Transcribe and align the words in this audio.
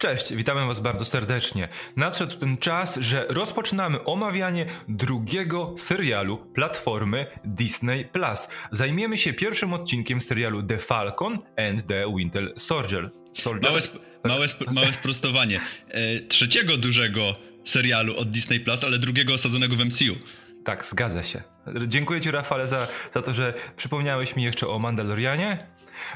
Cześć, 0.00 0.34
witamy 0.34 0.66
Was 0.66 0.80
bardzo 0.80 1.04
serdecznie. 1.04 1.68
Nadszedł 1.96 2.36
ten 2.36 2.56
czas, 2.56 2.98
że 3.00 3.26
rozpoczynamy 3.28 4.04
omawianie 4.04 4.66
drugiego 4.88 5.74
serialu 5.78 6.36
platformy 6.36 7.26
Disney 7.44 8.04
Plus. 8.04 8.48
Zajmiemy 8.72 9.18
się 9.18 9.32
pierwszym 9.32 9.72
odcinkiem 9.72 10.20
serialu 10.20 10.62
The 10.62 10.78
Falcon 10.78 11.38
and 11.56 11.86
the 11.86 12.04
Winter 12.16 12.52
Soldier. 12.56 13.10
Soldier? 13.34 13.70
Małe, 13.70 13.78
sp 13.88 13.94
małe, 14.24 14.44
sp 14.52 14.60
małe 14.72 14.92
sprostowanie. 14.92 15.60
E, 15.88 16.20
trzeciego 16.20 16.76
dużego 16.76 17.36
serialu 17.64 18.16
od 18.16 18.30
Disney 18.30 18.60
Plus, 18.60 18.84
ale 18.84 18.98
drugiego 18.98 19.34
osadzonego 19.34 19.76
w 19.76 19.84
MCU. 19.84 20.16
Tak, 20.64 20.86
zgadza 20.86 21.24
się. 21.24 21.42
Dziękuję 21.86 22.20
Ci, 22.20 22.30
Rafale, 22.30 22.66
za, 22.66 22.88
za 23.14 23.22
to, 23.22 23.34
że 23.34 23.54
przypomniałeś 23.76 24.36
mi 24.36 24.42
jeszcze 24.42 24.68
o 24.68 24.78
Mandalorianie. 24.78 25.66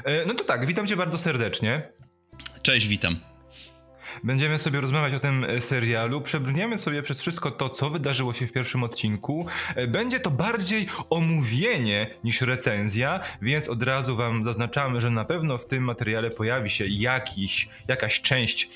E, 0.03 0.25
no 0.25 0.33
to 0.33 0.43
tak, 0.43 0.65
witam 0.65 0.87
Cię 0.87 0.95
bardzo 0.95 1.17
serdecznie. 1.17 1.89
Cześć, 2.61 2.87
witam. 2.87 3.34
Będziemy 4.23 4.59
sobie 4.59 4.81
rozmawiać 4.81 5.13
o 5.13 5.19
tym 5.19 5.43
e, 5.43 5.61
serialu, 5.61 6.21
przebrniemy 6.21 6.77
sobie 6.77 7.03
przez 7.03 7.21
wszystko 7.21 7.51
to, 7.51 7.69
co 7.69 7.89
wydarzyło 7.89 8.33
się 8.33 8.47
w 8.47 8.51
pierwszym 8.51 8.83
odcinku. 8.83 9.47
E, 9.75 9.87
będzie 9.87 10.19
to 10.19 10.31
bardziej 10.31 10.87
omówienie 11.09 12.15
niż 12.23 12.41
recenzja, 12.41 13.19
więc 13.41 13.69
od 13.69 13.83
razu 13.83 14.15
wam 14.15 14.45
zaznaczamy, 14.45 15.01
że 15.01 15.09
na 15.09 15.25
pewno 15.25 15.57
w 15.57 15.65
tym 15.65 15.83
materiale 15.83 16.31
pojawi 16.31 16.69
się 16.69 16.85
jakiś, 16.87 17.69
jakaś 17.87 18.21
część 18.21 18.69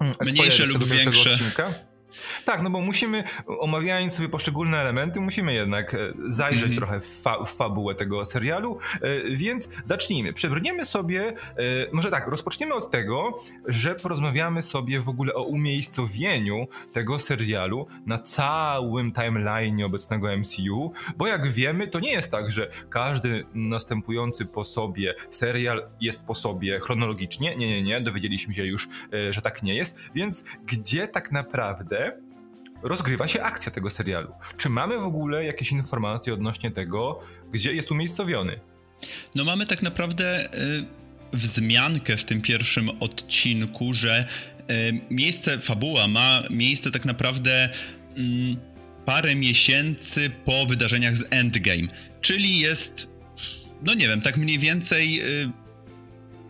mm, 0.00 0.14
mniejsze 0.32 0.66
lub 0.66 0.84
większe. 0.84 1.30
Odcinka. 1.30 1.89
Tak, 2.44 2.62
no 2.62 2.70
bo 2.70 2.80
musimy, 2.80 3.24
omawiając 3.46 4.14
sobie 4.14 4.28
poszczególne 4.28 4.78
elementy, 4.78 5.20
musimy 5.20 5.54
jednak 5.54 5.94
e, 5.94 5.98
zajrzeć 6.26 6.62
mm 6.62 6.74
-hmm. 6.74 6.78
trochę 6.78 7.00
w, 7.00 7.22
fa 7.22 7.44
w, 7.44 7.56
fabułę 7.56 7.94
tego 7.94 8.24
serialu, 8.24 8.78
e, 8.94 9.30
więc 9.30 9.68
zacznijmy. 9.84 10.32
Przebrniemy 10.32 10.84
sobie, 10.84 11.28
e, 11.28 11.32
może 11.92 12.10
tak, 12.10 12.26
rozpoczniemy 12.26 12.74
od 12.74 12.90
tego, 12.90 13.38
że 13.66 13.94
porozmawiamy 13.94 14.62
sobie 14.62 15.00
w 15.00 15.08
ogóle 15.08 15.34
o 15.34 15.42
umiejscowieniu 15.42 16.66
tego 16.92 17.18
serialu 17.18 17.86
na 18.06 18.18
całym 18.18 19.12
timeline 19.12 19.84
obecnego 19.84 20.28
MCU, 20.38 20.92
bo 21.16 21.26
jak 21.26 21.52
wiemy, 21.52 21.88
to 21.88 22.00
nie 22.00 22.12
jest 22.12 22.30
tak, 22.30 22.52
że 22.52 22.70
każdy 22.88 23.44
następujący 23.54 24.46
po 24.46 24.64
sobie 24.64 25.14
serial 25.30 25.88
jest 26.00 26.20
po 26.20 26.34
sobie 26.34 26.78
chronologicznie. 26.78 27.56
Nie, 27.56 27.68
nie, 27.68 27.82
nie, 27.82 28.00
dowiedzieliśmy 28.00 28.54
się 28.54 28.66
już, 28.66 28.88
że 29.30 29.42
tak 29.42 29.62
nie 29.62 29.74
jest, 29.74 29.98
więc 30.14 30.44
gdzie 30.66 31.08
tak 31.08 31.32
naprawdę 31.32 32.09
rozgrywa 32.82 33.28
się 33.28 33.42
akcja 33.42 33.72
tego 33.72 33.90
serialu. 33.90 34.32
Czy 34.56 34.68
mamy 34.68 34.98
w 34.98 35.04
ogóle 35.04 35.44
jakieś 35.44 35.72
informacje 35.72 36.34
odnośnie 36.34 36.70
tego, 36.70 37.20
gdzie 37.52 37.74
jest 37.74 37.90
umiejscowiony? 37.90 38.60
No 39.34 39.44
mamy 39.44 39.66
tak 39.66 39.82
naprawdę 39.82 40.54
y, 40.54 40.86
wzmiankę 41.32 42.16
w 42.16 42.24
tym 42.24 42.42
pierwszym 42.42 42.90
odcinku, 43.00 43.94
że 43.94 44.26
y, 44.70 45.00
miejsce, 45.10 45.60
fabuła 45.60 46.08
ma 46.08 46.42
miejsce 46.50 46.90
tak 46.90 47.04
naprawdę 47.04 47.68
y, 47.68 47.70
parę 49.04 49.34
miesięcy 49.34 50.30
po 50.44 50.66
wydarzeniach 50.66 51.16
z 51.16 51.24
Endgame, 51.30 51.88
czyli 52.20 52.58
jest, 52.58 53.08
no 53.82 53.94
nie 53.94 54.08
wiem, 54.08 54.20
tak 54.20 54.36
mniej 54.36 54.58
więcej 54.58 55.20
y, 55.44 55.50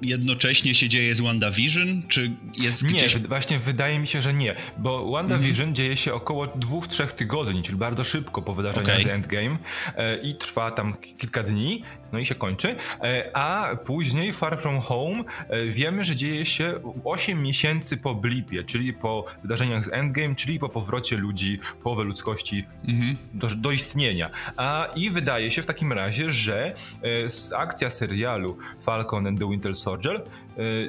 jednocześnie 0.02 0.74
się 0.74 0.88
dzieje 0.88 1.14
z 1.14 1.20
WandaVision, 1.20 2.02
czy 2.08 2.36
jest 2.58 2.82
Nie, 2.82 2.90
gdzieś... 2.90 3.18
właśnie 3.18 3.58
wydaje 3.58 3.98
mi 3.98 4.06
się, 4.06 4.22
że 4.22 4.34
nie, 4.34 4.54
bo 4.78 5.10
WandaVision 5.10 5.62
mm. 5.62 5.74
dzieje 5.74 5.96
się 5.96 6.14
około 6.14 6.46
dwóch, 6.46 6.86
trzech 6.86 7.12
tygodni, 7.12 7.62
czyli 7.62 7.78
bardzo 7.78 8.04
szybko 8.04 8.42
po 8.42 8.54
wydarzeniach 8.54 8.90
okay. 8.90 9.04
z 9.04 9.06
Endgame 9.06 9.58
e, 9.96 10.16
i 10.16 10.34
trwa 10.34 10.70
tam 10.70 10.94
kilka 11.18 11.42
dni, 11.42 11.82
no 12.12 12.18
i 12.18 12.26
się 12.26 12.34
kończy, 12.34 12.76
e, 13.02 13.30
a 13.34 13.76
później 13.76 14.32
Far 14.32 14.60
From 14.60 14.80
Home 14.80 15.24
e, 15.48 15.66
wiemy, 15.66 16.04
że 16.04 16.16
dzieje 16.16 16.46
się 16.46 16.74
8 17.04 17.42
miesięcy 17.42 17.96
po 17.96 18.14
blipie, 18.14 18.64
czyli 18.64 18.92
po 18.92 19.24
wydarzeniach 19.42 19.84
z 19.84 19.92
Endgame, 19.92 20.34
czyli 20.34 20.58
po 20.58 20.68
powrocie 20.68 21.16
ludzi, 21.16 21.58
połowy 21.82 22.04
ludzkości 22.04 22.64
-hmm. 22.86 23.16
do, 23.34 23.48
do, 23.56 23.70
istnienia. 23.70 24.30
A 24.56 24.88
i 24.96 25.10
wydaje 25.10 25.50
się 25.50 25.62
w 25.62 25.66
takim 25.66 25.92
razie, 25.92 26.30
że 26.30 26.74
e, 27.52 27.56
akcja 27.56 27.90
serialu 27.90 28.56
Falcon 28.80 29.26
and 29.26 29.40
the 29.40 29.48
Winter 29.48 29.76
Soldier 29.76 30.24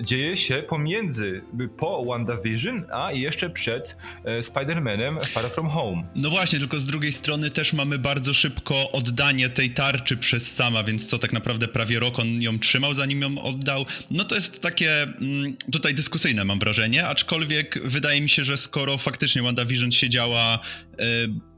dzieje 0.02 0.38
się 0.38 0.64
pomiędzy, 0.68 1.42
po 1.78 2.06
WandaVision, 2.06 2.86
a 2.92 3.12
jeszcze 3.12 3.50
przed 3.50 3.98
e, 4.24 4.40
Spider-Manem 4.40 5.26
Far 5.26 5.50
From 5.50 5.70
Home. 5.70 6.04
No 6.16 6.30
właśnie, 6.30 6.60
tylko 6.60 6.80
z 6.80 6.86
drugiej 6.86 7.14
strony 7.14 7.50
też 7.50 7.74
mamy 7.74 8.00
bardzo 8.00 8.34
szybko 8.34 8.92
oddanie 8.92 9.50
tej 9.50 9.72
tarczy 9.72 10.18
przez 10.18 10.52
sama, 10.52 10.84
więc 10.84 11.10
co 11.10 11.20
tak 11.20 11.34
naprawdę 11.34 11.68
prawie 11.68 12.00
rok 12.00 12.20
on 12.20 12.42
ją 12.42 12.60
trzymał, 12.60 12.94
zanim 12.94 13.22
ją 13.22 13.42
oddał. 13.42 13.86
No 14.12 14.24
to 14.24 14.36
jest 14.36 14.60
takie 14.62 15.04
mm, 15.04 15.58
tutaj 15.72 15.96
dyskusyjne 15.96 16.46
mam 16.46 16.60
wrażenie, 16.60 17.08
aczkolwiek 17.08 17.80
wydaje 17.86 18.22
mi 18.22 18.30
się, 18.30 18.44
że 18.44 18.58
skoro 18.58 18.98
faktycznie 18.98 19.42
WandaVision 19.42 19.92
siedziała 19.92 20.60
e, 21.00 21.06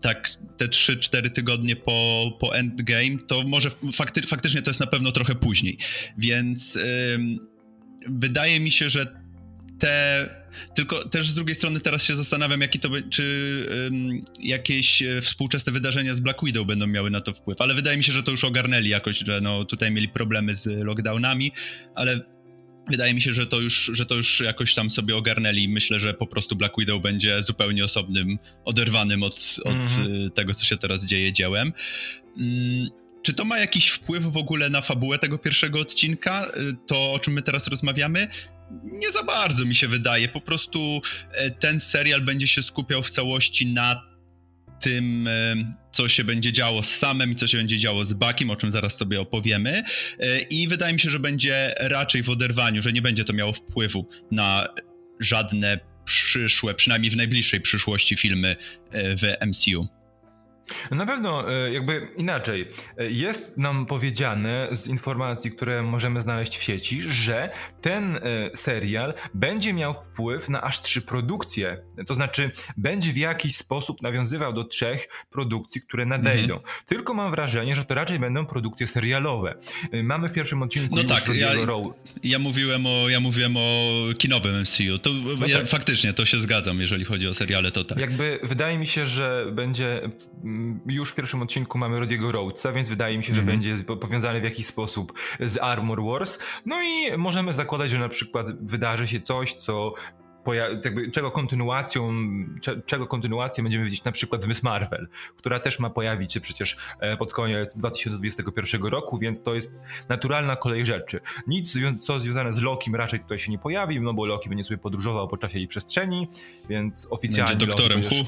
tak 0.02 0.30
te 0.58 0.68
3-4 0.68 1.30
tygodnie 1.30 1.76
po, 1.76 2.32
po 2.40 2.56
Endgame, 2.56 3.18
to 3.28 3.44
może 3.48 3.72
fakty, 3.94 4.22
faktycznie 4.22 4.62
to 4.62 4.70
jest 4.70 4.80
na 4.80 4.88
pewno 4.88 5.12
trochę 5.12 5.36
później. 5.36 5.78
Więc 6.18 6.80
wydaje 8.10 8.60
mi 8.60 8.72
się, 8.72 8.90
że 8.90 9.24
te. 9.80 10.44
Tylko 10.76 11.10
też 11.10 11.30
z 11.30 11.34
drugiej 11.34 11.56
strony 11.56 11.80
teraz 11.80 12.04
się 12.04 12.16
zastanawiam, 12.16 12.62
jaki 12.62 12.80
to 12.80 12.90
by, 12.90 13.04
czy 13.10 13.68
um, 13.84 14.22
jakieś 14.40 15.02
e, 15.02 15.22
współczesne 15.22 15.72
wydarzenia 15.72 16.16
z 16.16 16.20
Black 16.20 16.46
Widow 16.46 16.68
będą 16.68 16.88
miały 16.88 17.10
na 17.10 17.22
to 17.22 17.34
wpływ. 17.34 17.62
Ale 17.62 17.74
wydaje 17.74 17.98
mi 17.98 18.04
się, 18.04 18.14
że 18.14 18.24
to 18.24 18.32
już 18.32 18.44
ogarnęli 18.44 18.90
jakoś, 18.90 19.18
że 19.18 19.42
no 19.42 19.66
tutaj 19.66 19.92
mieli 19.92 20.10
problemy 20.10 20.56
z 20.56 20.66
lockdownami, 20.66 21.52
ale 21.96 22.34
Wydaje 22.90 23.14
mi 23.14 23.22
się, 23.22 23.34
że 23.34 23.46
to, 23.46 23.60
już, 23.60 23.92
że 23.94 24.06
to 24.06 24.16
już 24.16 24.40
jakoś 24.40 24.74
tam 24.74 24.92
sobie 24.92 25.16
ogarnęli. 25.16 25.68
Myślę, 25.70 26.00
że 26.00 26.14
po 26.14 26.28
prostu 26.28 26.56
Black 26.56 26.76
Widow 26.78 27.02
będzie 27.02 27.44
zupełnie 27.44 27.84
osobnym, 27.84 28.38
oderwanym 28.66 29.24
od, 29.24 29.56
od 29.66 29.76
mm 29.76 29.88
-hmm. 29.88 30.32
tego, 30.32 30.54
co 30.54 30.66
się 30.66 30.78
teraz 30.78 31.06
dzieje 31.06 31.34
dziełem. 31.34 31.74
Mm, 32.38 32.90
czy 33.24 33.34
to 33.34 33.46
ma 33.46 33.60
jakiś 33.60 33.90
wpływ 33.90 34.24
w 34.24 34.38
ogóle 34.38 34.70
na 34.70 34.82
fabułę 34.82 35.20
tego 35.20 35.38
pierwszego 35.38 35.80
odcinka? 35.80 36.46
Y, 36.46 36.74
to, 36.88 37.14
o 37.14 37.20
czym 37.20 37.34
my 37.34 37.42
teraz 37.42 37.68
rozmawiamy? 37.68 38.28
Nie 38.84 39.12
za 39.12 39.24
bardzo 39.24 39.66
mi 39.66 39.76
się 39.76 39.88
wydaje. 39.88 40.28
Po 40.28 40.42
prostu 40.42 41.02
e, 41.32 41.52
ten 41.52 41.80
serial 41.80 42.22
będzie 42.22 42.48
się 42.48 42.64
skupiał 42.64 43.04
w 43.04 43.10
całości 43.10 43.66
na 43.66 44.02
tym, 44.80 45.28
e, 45.28 45.56
co 45.92 46.10
się 46.10 46.24
będzie 46.24 46.52
działo 46.52 46.84
z 46.84 46.96
Samem 46.96 47.32
i 47.32 47.36
co 47.36 47.48
się 47.48 47.58
będzie 47.58 47.78
działo 47.78 48.06
z 48.06 48.14
Bakim, 48.14 48.50
o 48.50 48.56
czym 48.56 48.72
zaraz 48.72 48.98
sobie 48.98 49.22
opowiemy. 49.22 49.84
E, 50.20 50.40
I 50.40 50.68
wydaje 50.68 50.94
mi 50.94 51.00
się, 51.00 51.10
że 51.10 51.20
będzie 51.20 51.74
raczej 51.80 52.24
w 52.24 52.30
oderwaniu, 52.30 52.82
że 52.82 52.94
nie 52.94 53.02
będzie 53.02 53.24
to 53.24 53.34
miało 53.34 53.54
wpływu 53.54 54.10
na 54.32 54.68
żadne 55.20 55.80
przyszłe, 56.06 56.74
przynajmniej 56.74 57.12
w 57.12 57.16
najbliższej 57.16 57.62
przyszłości 57.62 58.18
filmy 58.18 58.56
w 58.92 59.48
MCU. 59.48 59.88
Na 60.92 61.06
pewno, 61.06 61.54
e, 61.54 61.74
jakby 61.74 62.08
inaczej. 62.18 62.68
E, 62.98 63.10
jest 63.10 63.58
nam 63.58 63.86
powiedziane 63.86 64.68
z 64.72 64.88
informacji, 64.88 65.52
które 65.52 65.84
możemy 65.84 66.22
znaleźć 66.22 66.58
w 66.58 66.64
sieci, 66.64 67.02
że 67.02 67.50
ten 67.82 68.16
e, 68.16 68.20
serial 68.56 69.14
będzie 69.34 69.74
miał 69.74 69.94
wpływ 69.94 70.50
na 70.50 70.62
aż 70.62 70.82
trzy 70.82 71.02
produkcje. 71.02 71.84
To 72.08 72.14
znaczy, 72.14 72.52
będzie 72.78 73.14
w 73.14 73.18
jakiś 73.18 73.56
sposób 73.56 74.02
nawiązywał 74.02 74.54
do 74.54 74.64
trzech 74.64 75.08
produkcji, 75.32 75.82
które 75.82 76.06
nadejdą. 76.06 76.56
Mhm. 76.56 76.74
Tylko 76.86 77.14
mam 77.14 77.32
wrażenie, 77.32 77.76
że 77.76 77.86
to 77.86 77.94
raczej 77.94 78.20
będą 78.20 78.46
produkcje 78.46 78.88
serialowe. 78.88 79.56
Mamy 80.04 80.30
w 80.30 80.34
pierwszym 80.34 80.62
odcinku. 80.62 80.96
No 80.96 81.04
tak, 81.04 81.28
ja, 81.28 81.54
ja, 82.24 82.40
mówiłem 82.40 82.86
o, 82.86 83.10
ja 83.10 83.20
mówiłem 83.20 83.58
o 83.58 83.90
kinowym 84.18 84.62
MCU. 84.62 84.98
To 85.02 85.10
no 85.40 85.48
ja, 85.48 85.58
tak. 85.58 85.68
Faktycznie 85.68 86.14
to 86.14 86.26
się 86.26 86.40
zgadzam, 86.40 86.82
jeżeli 86.82 87.06
chodzi 87.06 87.28
o 87.28 87.34
seriale, 87.34 87.72
to 87.72 87.84
tak. 87.84 88.00
Jakby 88.00 88.40
wydaje 88.44 88.78
mi 88.78 88.88
się, 88.88 89.06
że 89.06 89.46
będzie 89.52 90.02
już 90.86 91.12
w 91.12 91.16
pierwszym 91.16 91.42
odcinku 91.42 91.78
mamy 91.78 92.00
Rodiego 92.00 92.32
Rhodesa, 92.32 92.72
więc 92.72 92.90
wydaje 92.90 93.18
mi 93.18 93.24
się, 93.24 93.34
że 93.34 93.42
mm. 93.42 93.60
będzie 93.60 93.84
powiązany 93.84 94.42
w 94.42 94.44
jakiś 94.44 94.66
sposób 94.66 95.14
z 95.40 95.58
Armor 95.58 96.04
Wars. 96.04 96.40
No 96.66 96.84
i 96.84 97.18
możemy 97.18 97.54
zakładać, 97.54 97.90
że 97.90 98.00
na 98.00 98.10
przykład 98.10 98.66
wydarzy 98.66 99.08
się 99.08 99.22
coś, 99.22 99.54
co 99.54 99.94
jakby, 100.52 101.12
czego 101.12 101.32
kontynuacją, 101.32 102.14
czego 102.86 103.08
kontynuację 103.08 103.64
będziemy 103.64 103.86
widzieć 103.86 104.04
na 104.04 104.12
przykład 104.12 104.46
w 104.46 104.48
Miss 104.48 104.64
Marvel, 104.64 105.08
która 105.38 105.60
też 105.60 105.80
ma 105.80 105.90
pojawić 105.90 106.34
się 106.34 106.42
przecież 106.42 106.78
e, 107.00 107.18
pod 107.18 107.34
koniec 107.34 107.78
2021 107.78 108.84
roku, 108.84 109.18
więc 109.18 109.44
to 109.44 109.56
jest 109.56 109.76
naturalna 110.10 110.56
kolej 110.56 110.86
rzeczy. 110.86 111.20
Nic, 111.48 111.78
co 112.00 112.20
związane 112.20 112.54
z 112.54 112.62
Lokim 112.62 112.96
raczej 112.96 113.20
tutaj 113.20 113.40
się 113.40 113.52
nie 113.52 113.60
pojawi, 113.60 114.02
no 114.02 114.14
bo 114.14 114.26
Loki 114.26 114.50
będzie 114.50 114.64
sobie 114.64 114.78
podróżował 114.78 115.28
po 115.28 115.38
czasie 115.38 115.60
i 115.60 115.68
przestrzeni, 115.68 116.28
więc 116.70 117.08
oficjalnie... 117.10 117.56
Będzie 117.56 117.68
doktorem 117.68 118.02
Loki, 118.02 118.28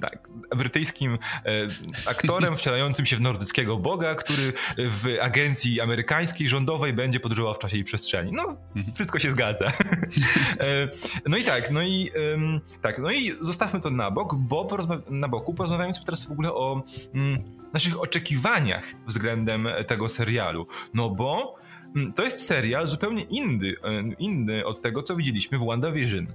Tak, 0.00 0.28
brytyjskim 0.56 1.18
e, 1.44 1.68
aktorem 2.06 2.56
wcielającym 2.58 3.06
się 3.06 3.16
w 3.16 3.20
nordyckiego 3.20 3.76
boga, 3.76 4.14
który 4.14 4.52
w 4.76 5.06
agencji 5.20 5.80
amerykańskiej, 5.80 6.48
rządowej 6.48 6.92
będzie 6.92 7.20
podróżował 7.20 7.54
w 7.54 7.58
czasie 7.58 7.76
i 7.76 7.84
przestrzeni. 7.84 8.32
No, 8.32 8.56
mhm. 8.76 8.94
wszystko 8.94 9.18
się 9.18 9.30
zgadza. 9.30 9.72
e, 11.28 11.30
no 11.30 11.36
i 11.36 11.44
tak, 11.44 11.70
no 11.70 11.82
i 11.82 12.10
ym, 12.34 12.60
tak, 12.82 12.98
no 12.98 13.10
i 13.10 13.36
zostawmy 13.40 13.80
to 13.80 13.90
na 13.90 14.10
bok, 14.10 14.34
bo 14.34 14.68
na 15.10 15.28
boku 15.28 15.54
porozmawiamy 15.54 15.92
sobie 15.92 16.06
teraz 16.06 16.26
w 16.26 16.32
ogóle 16.32 16.52
o 16.52 16.82
mm, 17.14 17.42
naszych 17.72 18.02
oczekiwaniach 18.02 18.84
względem 19.06 19.68
tego 19.86 20.08
serialu. 20.08 20.66
No 20.94 21.10
bo 21.10 21.54
mm, 21.96 22.12
to 22.12 22.24
jest 22.24 22.46
serial 22.46 22.86
zupełnie 22.86 23.22
inny, 23.22 23.74
inny 24.18 24.64
od 24.64 24.82
tego, 24.82 25.02
co 25.02 25.16
widzieliśmy 25.16 25.58
w 25.58 25.66
WandaVision. 25.66 26.26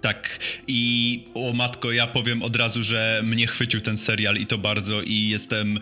Tak, 0.00 0.38
i 0.66 1.24
o 1.34 1.52
matko, 1.52 1.92
ja 1.92 2.06
powiem 2.06 2.42
od 2.42 2.56
razu, 2.56 2.82
że 2.82 3.20
mnie 3.24 3.46
chwycił 3.46 3.80
ten 3.80 3.98
serial 3.98 4.36
i 4.36 4.46
to 4.46 4.58
bardzo, 4.58 5.02
i 5.02 5.28
jestem 5.28 5.76
e, 5.76 5.80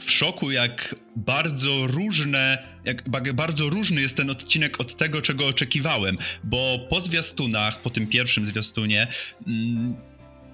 w 0.00 0.10
szoku, 0.10 0.50
jak 0.50 0.94
bardzo 1.16 1.86
różne, 1.86 2.58
jak 2.84 3.08
bardzo 3.34 3.70
różny 3.70 4.00
jest 4.00 4.16
ten 4.16 4.30
odcinek 4.30 4.80
od 4.80 4.94
tego, 4.94 5.22
czego 5.22 5.46
oczekiwałem, 5.46 6.18
bo 6.44 6.86
po 6.90 7.00
zwiastunach, 7.00 7.82
po 7.82 7.90
tym 7.90 8.06
pierwszym 8.06 8.46
zwiastunie, 8.46 9.06
mm, 9.46 9.96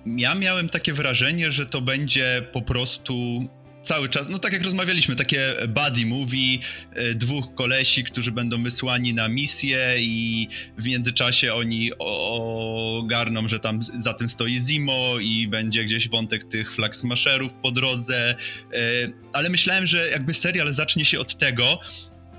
ja 0.06 0.34
miałem 0.34 0.68
takie 0.68 0.92
wrażenie, 0.92 1.50
że 1.50 1.66
to 1.66 1.80
będzie 1.80 2.46
po 2.52 2.62
prostu 2.62 3.48
cały 3.88 4.08
czas, 4.08 4.28
no 4.28 4.38
tak 4.38 4.52
jak 4.52 4.62
rozmawialiśmy, 4.62 5.16
takie 5.16 5.54
buddy 5.68 6.06
movie, 6.06 6.58
e, 6.92 7.14
dwóch 7.14 7.54
kolesi, 7.54 8.04
którzy 8.04 8.32
będą 8.32 8.62
wysłani 8.62 9.14
na 9.14 9.28
misję 9.28 9.94
i 9.98 10.48
w 10.78 10.84
międzyczasie 10.84 11.54
oni 11.54 11.90
ogarną, 11.98 13.48
że 13.48 13.60
tam 13.60 13.82
za 13.82 14.14
tym 14.14 14.28
stoi 14.28 14.60
Zimo 14.60 15.18
i 15.20 15.48
będzie 15.48 15.84
gdzieś 15.84 16.08
wątek 16.08 16.44
tych 16.44 16.74
flag 16.74 16.96
smasherów 16.96 17.52
po 17.52 17.70
drodze, 17.70 18.30
e, 18.30 18.34
ale 19.32 19.50
myślałem, 19.50 19.86
że 19.86 20.10
jakby 20.10 20.34
serial 20.34 20.72
zacznie 20.72 21.04
się 21.04 21.20
od 21.20 21.38
tego, 21.38 21.80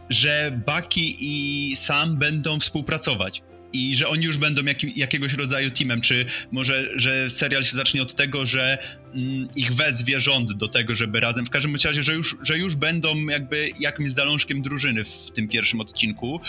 że 0.10 0.62
Bucky 0.66 1.01
i 1.19 1.74
Sam 1.75 2.18
będą 2.18 2.60
współpracować 2.60 3.42
i 3.74 3.95
że 3.95 4.07
oni 4.07 4.25
już 4.25 4.38
będą 4.38 4.63
jak, 4.63 4.98
jakiegoś 4.98 5.33
rodzaju 5.33 5.71
teamem, 5.71 6.01
czy 6.01 6.25
może, 6.51 6.89
że 6.95 7.30
serial 7.30 7.63
się 7.63 7.77
zacznie 7.77 8.01
od 8.01 8.16
tego, 8.16 8.45
że 8.45 8.77
mm, 9.13 9.48
ich 9.56 9.74
wezwie 9.74 10.19
rząd 10.19 10.54
do 10.54 10.68
tego, 10.68 10.95
żeby 10.95 11.19
razem, 11.19 11.45
w 11.45 11.50
każdym 11.50 11.75
razie, 11.86 12.04
że 12.04 12.13
już, 12.13 12.38
że 12.42 12.57
już 12.57 12.75
będą 12.75 13.25
jakby 13.25 13.69
jakimś 13.80 14.12
zalążkiem 14.12 14.62
drużyny 14.62 15.04
w 15.04 15.31
tym 15.33 15.48
pierwszym 15.48 15.81
odcinku. 15.81 16.42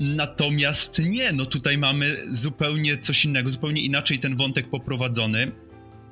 Natomiast 0.00 0.98
nie, 0.98 1.32
no 1.32 1.46
tutaj 1.46 1.78
mamy 1.78 2.16
zupełnie 2.30 2.98
coś 2.98 3.24
innego, 3.24 3.50
zupełnie 3.50 3.82
inaczej 3.82 4.18
ten 4.18 4.36
wątek 4.36 4.70
poprowadzony 4.70 5.52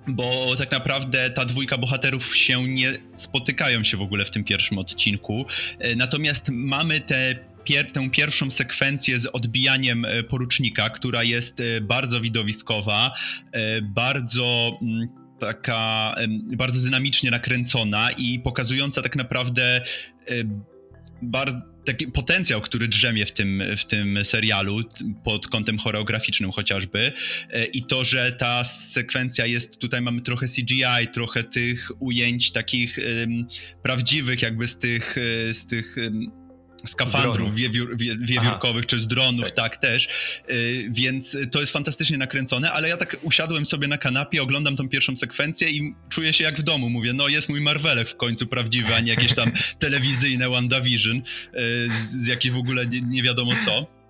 bo 0.07 0.57
tak 0.59 0.71
naprawdę 0.71 1.31
ta 1.31 1.45
dwójka 1.45 1.79
bohaterów 1.79 2.37
się 2.37 2.69
nie 2.69 2.99
spotykają 3.17 3.85
się 3.85 3.97
w 3.97 4.03
ogóle 4.03 4.25
w 4.25 4.31
tym 4.31 4.45
pierwszym 4.45 4.79
odcinku. 4.79 5.47
E, 5.79 5.97
natomiast 5.97 6.49
mamy 6.49 7.01
te 7.01 7.37
pier 7.65 7.93
tę 7.93 8.11
pierwszą 8.11 8.51
sekwencję 8.51 9.21
z 9.21 9.27
odbijaniem 9.27 10.05
e, 10.05 10.23
porucznika, 10.23 10.91
która 10.91 11.23
jest 11.23 11.61
e, 11.61 11.81
bardzo 11.81 12.21
widowiskowa, 12.21 13.13
e, 13.53 13.83
bardzo 13.83 14.79
mm, 14.83 15.09
taka 15.41 16.15
bardzo 16.57 16.81
dynamicznie 16.81 17.31
nakręcona 17.31 18.11
i 18.11 18.41
pokazująca 18.41 19.03
tak 19.03 19.17
naprawdę 19.17 19.81
taki 21.85 22.07
potencjał, 22.07 22.61
który 22.61 22.89
drzemie 22.89 23.27
w 23.27 23.33
tym, 23.33 23.63
w 23.77 23.85
tym 23.85 24.25
serialu 24.25 24.81
pod 25.25 25.49
kątem 25.49 25.79
choreograficznym 25.79 26.51
chociażby 26.51 27.13
i 27.73 27.85
to, 27.85 28.05
że 28.05 28.33
ta 28.33 28.65
sekwencja 28.65 29.47
jest, 29.47 29.79
tutaj 29.79 30.03
mamy 30.03 30.21
trochę 30.21 30.47
CGI, 30.47 31.09
trochę 31.13 31.45
tych 31.45 31.91
ujęć 32.01 32.51
takich 32.51 32.99
um, 32.99 33.47
prawdziwych 33.83 34.43
jakby 34.43 34.69
z 34.69 34.79
tych, 34.79 35.17
z 35.53 35.67
tych 35.67 35.97
um, 35.97 36.42
skafandrów 36.87 37.55
wiewiór, 37.55 37.97
wie, 37.97 38.17
wiewiórkowych, 38.17 38.85
Aha. 38.85 38.89
czy 38.89 38.99
z 38.99 39.07
dronów, 39.07 39.45
tak, 39.45 39.55
tak 39.55 39.77
też. 39.77 40.09
Y, 40.51 40.89
więc 40.91 41.37
to 41.51 41.61
jest 41.61 41.73
fantastycznie 41.73 42.19
nakręcone, 42.19 42.73
ale 42.73 42.89
ja 42.89 42.97
tak 42.97 43.17
usiadłem 43.23 43.67
sobie 43.67 43.89
na 43.89 43.99
kanapie, 43.99 44.43
oglądam 44.43 44.77
tą 44.77 44.89
pierwszą 44.89 45.17
sekwencję 45.17 45.71
i 45.71 45.95
czuję 46.09 46.33
się 46.33 46.45
jak 46.45 46.61
w 46.61 46.63
domu. 46.63 46.91
Mówię, 46.91 47.13
no 47.13 47.29
jest 47.29 47.49
mój 47.49 47.61
Marvelek 47.61 48.09
w 48.09 48.17
końcu 48.17 48.47
prawdziwy, 48.47 48.95
a 48.95 49.01
nie 49.01 49.11
jakieś 49.11 49.35
tam 49.35 49.53
telewizyjne 49.79 50.49
WandaVision, 50.49 51.17
y, 51.17 51.23
z, 51.89 52.11
z 52.11 52.27
jakiej 52.27 52.53
w 52.53 52.57
ogóle 52.57 52.87
nie, 52.87 53.01
nie 53.01 53.23
wiadomo 53.23 53.53
co. 53.65 54.02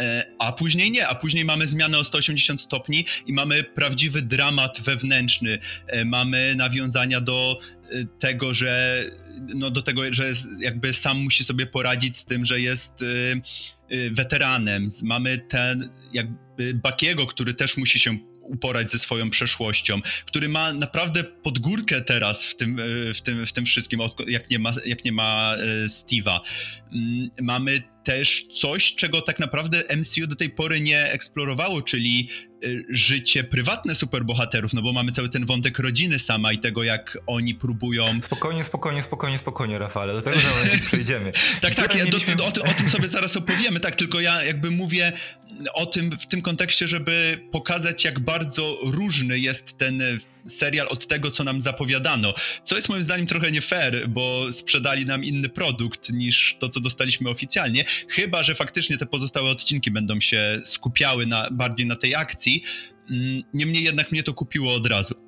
E, 0.00 0.24
a 0.38 0.52
później 0.52 0.90
nie, 0.90 1.08
a 1.08 1.14
później 1.14 1.44
mamy 1.44 1.66
zmianę 1.66 1.98
o 1.98 2.04
180 2.04 2.60
stopni 2.60 3.04
i 3.26 3.32
mamy 3.32 3.64
prawdziwy 3.64 4.22
dramat 4.22 4.80
wewnętrzny. 4.80 5.58
E, 5.86 6.04
mamy 6.04 6.54
nawiązania 6.56 7.20
do 7.20 7.58
e, 7.90 8.04
tego, 8.18 8.54
że 8.54 9.04
no 9.54 9.70
do 9.70 9.82
tego, 9.82 10.12
że 10.12 10.32
jakby 10.58 10.92
sam 10.92 11.18
musi 11.18 11.44
sobie 11.44 11.66
poradzić 11.66 12.16
z 12.16 12.24
tym, 12.24 12.44
że 12.44 12.60
jest 12.60 13.04
weteranem. 14.10 14.88
Mamy 15.02 15.38
ten 15.38 15.90
jakby 16.12 16.74
Bakiego, 16.74 17.26
który 17.26 17.54
też 17.54 17.76
musi 17.76 17.98
się 17.98 18.18
uporać 18.48 18.90
ze 18.90 18.98
swoją 18.98 19.30
przeszłością, 19.30 20.00
który 20.26 20.48
ma 20.48 20.72
naprawdę 20.72 21.24
podgórkę 21.24 22.00
teraz 22.00 22.44
w 22.44 22.56
tym, 22.56 22.80
w 23.14 23.20
tym, 23.20 23.46
w 23.46 23.52
tym 23.52 23.66
wszystkim, 23.66 24.00
jak 24.26 24.50
nie 24.50 24.58
ma, 24.58 24.72
jak 24.86 25.04
nie 25.04 25.12
ma 25.12 25.56
Steve'a. 25.86 26.40
Mm, 26.92 27.30
mamy 27.40 27.82
też 28.04 28.46
coś, 28.52 28.94
czego 28.94 29.20
tak 29.22 29.38
naprawdę 29.38 29.82
MCU 29.96 30.26
do 30.26 30.36
tej 30.36 30.50
pory 30.50 30.80
nie 30.80 31.12
eksplorowało, 31.12 31.82
czyli 31.82 32.28
życie 32.88 33.44
prywatne 33.44 33.94
superbohaterów, 33.94 34.72
no 34.72 34.82
bo 34.82 34.92
mamy 34.92 35.12
cały 35.12 35.28
ten 35.28 35.46
wątek 35.46 35.78
rodziny 35.78 36.18
sama 36.18 36.52
i 36.52 36.58
tego, 36.58 36.82
jak 36.82 37.18
oni 37.26 37.54
próbują... 37.54 38.04
Spokojnie, 38.22 38.64
spokojnie, 38.64 39.02
spokojnie, 39.02 39.38
spokojnie, 39.38 39.78
Rafale, 39.78 40.12
do 40.12 40.22
tego 40.22 40.40
zaraz 40.40 40.80
przejdziemy. 40.86 41.32
tak, 41.60 41.74
tak, 41.74 41.94
ja 41.94 42.04
mieliśmy... 42.04 42.36
do, 42.36 42.44
o, 42.44 42.48
o, 42.48 42.74
tym 42.78 42.88
sobie 42.88 43.08
zaraz 43.08 43.36
opowiemy, 43.36 43.80
tak, 43.80 43.94
tylko 43.94 44.20
ja 44.20 44.44
jakby 44.44 44.70
mówię 44.70 45.12
o 45.74 45.86
tym 45.86 46.10
w 46.10 46.26
tym 46.26 46.42
kontekście, 46.42 46.88
żeby 46.88 47.40
pokazać, 47.52 48.04
jak 48.04 48.20
bardzo 48.20 48.78
różny 48.82 49.38
jest 49.38 49.78
ten 49.78 50.02
serial 50.48 50.88
od 50.88 51.06
tego, 51.06 51.30
co 51.30 51.44
nam 51.44 51.60
zapowiadano. 51.60 52.34
Co 52.64 52.76
jest 52.76 52.88
moim 52.88 53.02
zdaniem 53.02 53.26
trochę 53.26 53.50
nie 53.50 53.60
fair, 53.60 54.08
bo 54.08 54.52
sprzedali 54.52 55.06
nam 55.06 55.24
inny 55.24 55.48
produkt 55.48 56.10
niż 56.10 56.56
to, 56.58 56.68
co 56.68 56.80
dostaliśmy 56.80 57.30
oficjalnie. 57.30 57.84
Chyba, 58.08 58.42
że 58.42 58.54
faktycznie 58.54 58.98
te 58.98 59.06
pozostałe 59.06 59.50
odcinki 59.50 59.90
będą 59.90 60.20
się 60.20 60.60
skupiały 60.64 61.26
na, 61.26 61.48
bardziej 61.50 61.86
na 61.86 61.96
tej 61.96 62.14
akcji. 62.14 62.62
Mm, 63.10 63.42
niemniej 63.54 63.82
jednak 63.82 64.12
mnie 64.12 64.22
to 64.22 64.34
kupiło 64.34 64.74
od 64.74 64.86
razu. 64.86 65.25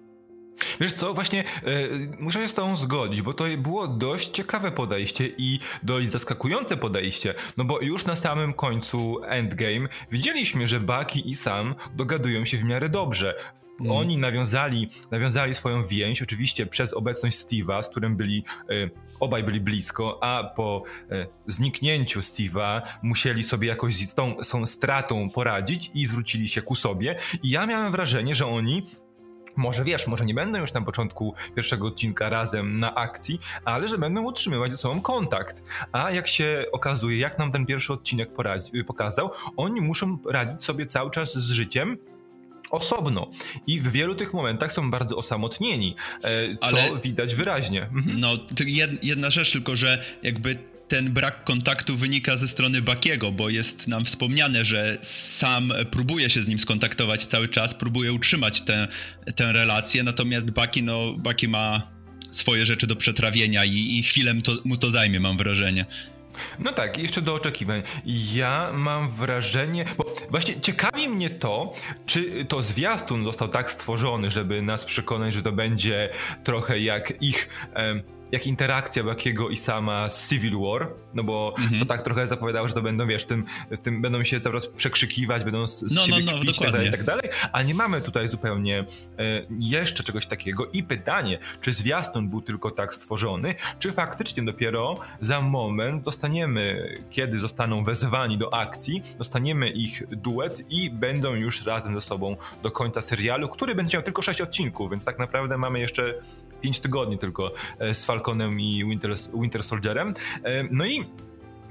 Wiesz 0.80 0.92
co, 0.92 1.14
właśnie 1.14 1.44
y, 1.66 2.08
muszę 2.18 2.42
się 2.42 2.48
z 2.48 2.54
tobą 2.54 2.76
zgodzić, 2.76 3.22
bo 3.22 3.34
to 3.34 3.44
było 3.58 3.88
dość 3.88 4.30
ciekawe 4.30 4.72
podejście 4.72 5.28
i 5.38 5.58
dość 5.82 6.10
zaskakujące 6.10 6.76
podejście, 6.76 7.34
no 7.56 7.64
bo 7.64 7.80
już 7.80 8.04
na 8.04 8.16
samym 8.16 8.54
końcu 8.54 9.20
Endgame 9.24 9.88
widzieliśmy, 10.12 10.66
że 10.66 10.80
Bucky 10.80 11.18
i 11.18 11.36
Sam 11.36 11.74
dogadują 11.94 12.44
się 12.44 12.56
w 12.56 12.64
miarę 12.64 12.88
dobrze. 12.88 13.34
Mm. 13.80 13.92
Oni 13.92 14.16
nawiązali, 14.16 14.90
nawiązali 15.10 15.54
swoją 15.54 15.84
więź, 15.84 16.22
oczywiście 16.22 16.66
przez 16.66 16.94
obecność 16.94 17.38
Steve'a, 17.38 17.82
z 17.82 17.88
którym 17.88 18.16
byli 18.16 18.44
y, 18.70 18.90
obaj 19.20 19.44
byli 19.44 19.60
blisko, 19.60 20.18
a 20.22 20.44
po 20.44 20.82
e, 21.10 21.26
zniknięciu 21.46 22.20
Steve'a 22.20 22.82
musieli 23.02 23.44
sobie 23.44 23.68
jakoś 23.68 23.94
z 23.94 24.14
tą, 24.14 24.36
z 24.42 24.48
tą 24.48 24.66
stratą 24.66 25.30
poradzić 25.30 25.90
i 25.94 26.06
zwrócili 26.06 26.48
się 26.48 26.62
ku 26.62 26.74
sobie. 26.74 27.16
I 27.42 27.50
ja 27.50 27.66
miałem 27.66 27.92
wrażenie, 27.92 28.34
że 28.34 28.46
oni 28.46 28.86
może 29.58 29.84
wiesz, 29.84 30.06
może 30.06 30.24
nie 30.24 30.34
będą 30.34 30.58
już 30.58 30.72
na 30.72 30.82
początku 30.82 31.34
pierwszego 31.54 31.86
odcinka 31.86 32.28
razem 32.28 32.80
na 32.80 32.94
akcji, 32.94 33.40
ale 33.64 33.88
że 33.88 33.98
będą 33.98 34.22
utrzymywać 34.22 34.70
ze 34.70 34.76
sobą 34.76 35.00
kontakt. 35.00 35.62
A 35.92 36.10
jak 36.10 36.28
się 36.28 36.64
okazuje, 36.72 37.18
jak 37.18 37.38
nam 37.38 37.52
ten 37.52 37.66
pierwszy 37.66 37.92
odcinek 37.92 38.32
poradzi, 38.32 38.84
pokazał, 38.84 39.30
oni 39.56 39.80
muszą 39.80 40.18
radzić 40.26 40.64
sobie 40.64 40.86
cały 40.86 41.10
czas 41.10 41.38
z 41.38 41.50
życiem 41.50 41.96
osobno. 42.70 43.30
I 43.66 43.80
w 43.80 43.92
wielu 43.92 44.14
tych 44.14 44.34
momentach 44.34 44.72
są 44.72 44.90
bardzo 44.90 45.16
osamotnieni, 45.16 45.96
e, 46.22 46.56
co 46.56 46.78
Ale, 46.78 47.00
widać 47.04 47.34
wyraźnie. 47.34 47.82
Mhm. 47.82 48.20
No, 48.20 48.36
jedna 49.02 49.30
rzecz 49.30 49.52
tylko, 49.52 49.76
że 49.76 50.04
jakby 50.22 50.77
ten 50.88 51.12
brak 51.12 51.44
kontaktu 51.44 51.96
wynika 51.96 52.36
ze 52.36 52.48
strony 52.48 52.82
Bakiego, 52.82 53.32
bo 53.32 53.48
jest 53.48 53.88
nam 53.88 54.04
wspomniane, 54.04 54.64
że 54.64 54.98
sam 55.02 55.72
próbuje 55.90 56.30
się 56.30 56.42
z 56.42 56.48
nim 56.48 56.58
skontaktować 56.58 57.26
cały 57.26 57.48
czas, 57.48 57.74
próbuje 57.74 58.12
utrzymać 58.12 58.60
tę, 58.60 58.88
tę 59.36 59.52
relację, 59.52 60.02
natomiast 60.02 60.50
Baki, 60.50 60.82
no, 60.82 61.14
Baki 61.18 61.48
ma 61.48 61.98
swoje 62.30 62.66
rzeczy 62.66 62.86
do 62.86 62.96
przetrawienia 62.96 63.64
i, 63.64 63.98
i 63.98 64.02
chwilę 64.02 64.34
mu 64.34 64.42
to, 64.42 64.52
mu 64.64 64.76
to 64.76 64.90
zajmie, 64.90 65.20
mam 65.20 65.36
wrażenie. 65.36 65.86
No 66.58 66.72
tak, 66.72 66.98
jeszcze 66.98 67.22
do 67.22 67.34
oczekiwań. 67.34 67.82
Ja 68.34 68.70
mam 68.74 69.10
wrażenie, 69.10 69.84
bo 69.98 70.14
właśnie 70.30 70.60
ciekawi 70.60 71.08
mnie 71.08 71.30
to, 71.30 71.74
czy 72.06 72.44
to 72.44 72.62
zwiastun 72.62 73.24
został 73.24 73.48
tak 73.48 73.70
stworzony, 73.70 74.30
żeby 74.30 74.62
nas 74.62 74.84
przekonać, 74.84 75.34
że 75.34 75.42
to 75.42 75.52
będzie 75.52 76.10
trochę 76.44 76.78
jak 76.78 77.22
ich 77.22 77.48
jak 78.32 78.46
interakcja 78.46 79.04
Bakiego 79.04 79.48
i 79.48 79.56
sama 79.56 80.08
z 80.08 80.28
Civil 80.28 80.58
War, 80.60 80.88
no 81.14 81.24
bo 81.24 81.54
mhm. 81.58 81.80
to 81.80 81.86
tak 81.86 82.02
trochę 82.02 82.26
zapowiadało, 82.26 82.68
że 82.68 82.74
to 82.74 82.82
będą, 82.82 83.06
wiesz, 83.06 83.24
tym, 83.24 83.44
w 83.70 83.82
tym 83.82 84.02
będą 84.02 84.24
się 84.24 84.40
cały 84.40 84.54
czas 84.54 84.66
przekrzykiwać, 84.66 85.44
będą 85.44 85.68
z, 85.68 85.78
z 85.78 85.94
no, 85.94 86.00
siebie 86.00 86.24
no, 86.24 86.32
no, 86.32 86.38
kpić, 86.38 86.58
tak 86.58 86.72
dalej, 86.72 86.90
tak 86.90 87.04
dalej, 87.04 87.30
a 87.52 87.62
nie 87.62 87.74
mamy 87.74 88.00
tutaj 88.00 88.28
zupełnie 88.28 88.78
e, 88.78 89.46
jeszcze 89.58 90.04
czegoś 90.04 90.26
takiego 90.26 90.66
i 90.66 90.82
pytanie, 90.82 91.38
czy 91.60 91.72
zwiastun 91.72 92.28
był 92.28 92.42
tylko 92.42 92.70
tak 92.70 92.94
stworzony, 92.94 93.54
czy 93.78 93.92
faktycznie 93.92 94.42
dopiero 94.42 95.00
za 95.20 95.40
moment 95.40 96.04
dostaniemy, 96.04 96.94
kiedy 97.10 97.38
zostaną 97.38 97.84
wezwani 97.84 98.38
do 98.38 98.54
akcji, 98.54 99.02
dostaniemy 99.18 99.68
ich 99.68 100.02
duet 100.10 100.62
i 100.70 100.90
będą 100.90 101.34
już 101.34 101.66
razem 101.66 101.94
ze 101.94 102.00
sobą 102.00 102.36
do 102.62 102.70
końca 102.70 103.02
serialu, 103.02 103.48
który 103.48 103.74
będzie 103.74 103.96
miał 103.96 104.04
tylko 104.04 104.22
6 104.22 104.40
odcinków, 104.40 104.90
więc 104.90 105.04
tak 105.04 105.18
naprawdę 105.18 105.58
mamy 105.58 105.80
jeszcze 105.80 106.14
5 106.60 106.80
tygodni 106.80 107.18
tylko 107.18 107.52
z 107.92 108.04
Falconem 108.04 108.60
i 108.60 108.84
Winter, 108.88 109.14
Winter 109.34 109.62
Soldierem. 109.62 110.14
No 110.70 110.86
i 110.86 111.04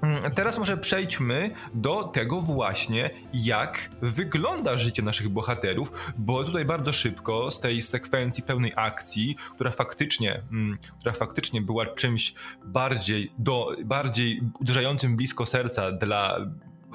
Mm, 0.02 0.32
teraz 0.32 0.58
może 0.58 0.78
przejdźmy 0.78 1.52
do 1.74 2.04
tego 2.04 2.42
właśnie, 2.42 3.10
jak 3.34 3.90
wygląda 4.02 4.78
życie 4.78 5.04
naszych 5.04 5.30
bohaterów, 5.30 6.14
bo 6.18 6.44
tutaj 6.44 6.66
bardzo 6.66 6.94
szybko 6.94 7.52
z 7.52 7.60
tej 7.60 7.82
sekwencji 7.82 8.44
pełnej 8.44 8.74
akcji, 8.76 9.36
która 9.56 9.72
faktycznie, 9.72 10.44
mm, 10.52 10.78
która 11.00 11.12
faktycznie 11.12 11.62
była 11.62 11.86
czymś 11.86 12.34
bardziej, 12.66 13.32
do, 13.38 13.76
bardziej 13.86 14.42
uderzającym 14.60 15.16
blisko 15.16 15.46
serca 15.46 15.92
dla 15.92 16.40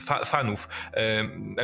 fa 0.01 0.25
fanów 0.25 0.69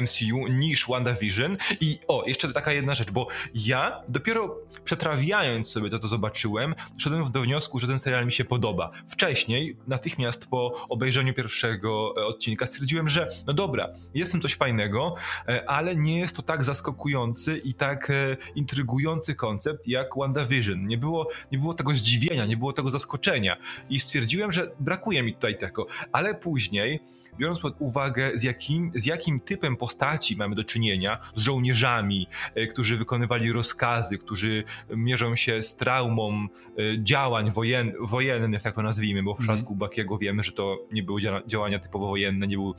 MCU 0.02 0.46
niż 0.50 0.88
WandaVision. 0.88 1.56
I 1.80 1.98
o, 2.08 2.24
jeszcze 2.26 2.52
taka 2.52 2.72
jedna 2.72 2.94
rzecz, 2.94 3.10
bo 3.10 3.28
ja 3.54 4.02
dopiero 4.08 4.56
przetrawiając 4.84 5.70
sobie 5.70 5.90
to, 5.90 5.98
to 5.98 6.08
zobaczyłem, 6.08 6.74
doszedłem 6.94 7.30
do 7.30 7.40
wniosku, 7.40 7.78
że 7.78 7.86
ten 7.86 7.98
serial 7.98 8.26
mi 8.26 8.32
się 8.32 8.44
podoba. 8.44 8.90
Wcześniej, 9.08 9.76
natychmiast 9.86 10.46
po 10.46 10.86
obejrzeniu 10.88 11.34
pierwszego 11.34 12.14
e, 12.16 12.26
odcinka, 12.26 12.66
stwierdziłem, 12.66 13.08
że 13.08 13.28
no 13.46 13.52
dobra, 13.52 13.88
jest 14.14 14.32
tym 14.32 14.40
coś 14.40 14.54
fajnego, 14.54 15.14
e, 15.48 15.70
ale 15.70 15.96
nie 15.96 16.18
jest 16.18 16.36
to 16.36 16.42
tak 16.42 16.64
zaskakujący 16.64 17.58
i 17.58 17.74
tak 17.74 18.10
e, 18.10 18.36
intrygujący 18.54 19.34
koncept 19.34 19.88
jak 19.88 20.08
WandaVision. 20.16 20.86
Nie 20.86 20.98
było, 20.98 21.28
nie 21.52 21.58
było 21.58 21.74
tego 21.74 21.94
zdziwienia, 21.94 22.46
nie 22.46 22.56
było 22.56 22.72
tego 22.72 22.90
zaskoczenia. 22.90 23.56
I 23.90 24.00
stwierdziłem, 24.00 24.52
że 24.52 24.70
brakuje 24.80 25.22
mi 25.22 25.34
tutaj 25.34 25.58
tego. 25.58 25.86
Ale 26.12 26.34
później 26.34 27.00
biorąc 27.38 27.60
pod 27.60 27.74
uwagę, 27.78 28.17
z 28.34 28.42
jakim, 28.42 28.92
z 28.94 29.06
jakim 29.06 29.40
typem 29.40 29.76
postaci 29.76 30.36
mamy 30.36 30.54
do 30.54 30.64
czynienia, 30.64 31.18
z 31.34 31.42
żołnierzami, 31.42 32.26
e, 32.54 32.66
którzy 32.66 32.96
wykonywali 32.96 33.52
rozkazy, 33.52 34.18
którzy 34.18 34.64
mierzą 34.90 35.36
się 35.36 35.62
z 35.62 35.76
traumą 35.76 36.48
e, 36.78 37.02
działań 37.02 37.50
wojen, 37.50 37.92
wojennych, 38.00 38.62
tak 38.62 38.74
to 38.74 38.82
nazwijmy, 38.82 39.22
bo 39.22 39.34
w 39.34 39.40
mhm. 39.40 39.48
przypadku 39.48 39.76
Bakiego 39.76 40.18
wiemy, 40.18 40.42
że 40.42 40.52
to 40.52 40.78
nie 40.92 41.02
były 41.02 41.20
działania 41.46 41.78
typowo 41.78 42.06
wojenne, 42.06 42.46
nie 42.46 42.56
był 42.56 42.74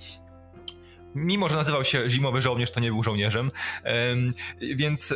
mimo 1.15 1.49
że 1.49 1.55
nazywał 1.55 1.83
się 1.83 2.09
Zimowy 2.09 2.41
Żołnierz, 2.41 2.71
to 2.71 2.79
nie 2.79 2.91
był 2.91 3.03
żołnierzem. 3.03 3.51
Więc 4.75 5.11
e, 5.11 5.15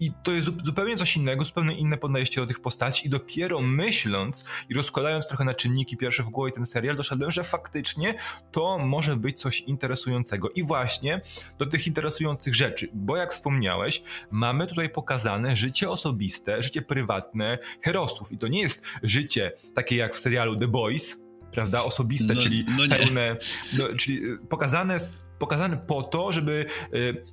i 0.00 0.12
to 0.22 0.32
jest 0.32 0.48
zupełnie 0.64 0.96
coś 0.96 1.16
innego, 1.16 1.44
zupełnie 1.44 1.74
inne 1.74 1.96
podejście 1.96 2.40
do 2.40 2.46
tych 2.46 2.60
postaci 2.60 3.06
i 3.06 3.10
dopiero 3.10 3.60
myśląc 3.60 4.44
i 4.68 4.74
rozkładając 4.74 5.26
trochę 5.26 5.44
na 5.44 5.54
czynniki 5.54 5.96
pierwsze 5.96 6.22
w 6.22 6.30
głowie 6.30 6.52
ten 6.52 6.66
serial, 6.66 6.96
doszedłem, 6.96 7.30
że 7.30 7.44
faktycznie 7.44 8.14
to 8.52 8.78
może 8.78 9.16
być 9.16 9.40
coś 9.40 9.60
interesującego. 9.60 10.50
I 10.50 10.62
właśnie 10.62 11.20
do 11.58 11.66
tych 11.66 11.86
interesujących 11.86 12.54
rzeczy, 12.54 12.88
bo 12.94 13.16
jak 13.16 13.32
wspomniałeś, 13.32 14.02
mamy 14.30 14.66
tutaj 14.66 14.90
pokazane 14.90 15.56
życie 15.56 15.90
osobiste, 15.90 16.62
życie 16.62 16.82
prywatne 16.82 17.58
herosów 17.82 18.32
i 18.32 18.38
to 18.38 18.48
nie 18.48 18.60
jest 18.60 18.82
życie 19.02 19.52
takie 19.74 19.96
jak 19.96 20.16
w 20.16 20.18
serialu 20.18 20.56
The 20.56 20.68
Boys, 20.68 21.16
prawda, 21.52 21.84
osobiste, 21.84 22.34
no, 22.34 22.40
czyli 22.40 22.64
no 22.78 22.96
pełne, 22.96 23.36
no, 23.78 23.84
czyli 23.98 24.24
y, 24.24 24.38
pokazane, 24.38 24.96
pokazane 25.38 25.76
po 25.76 26.02
to, 26.02 26.32
żeby 26.32 26.66
y, 26.94 27.24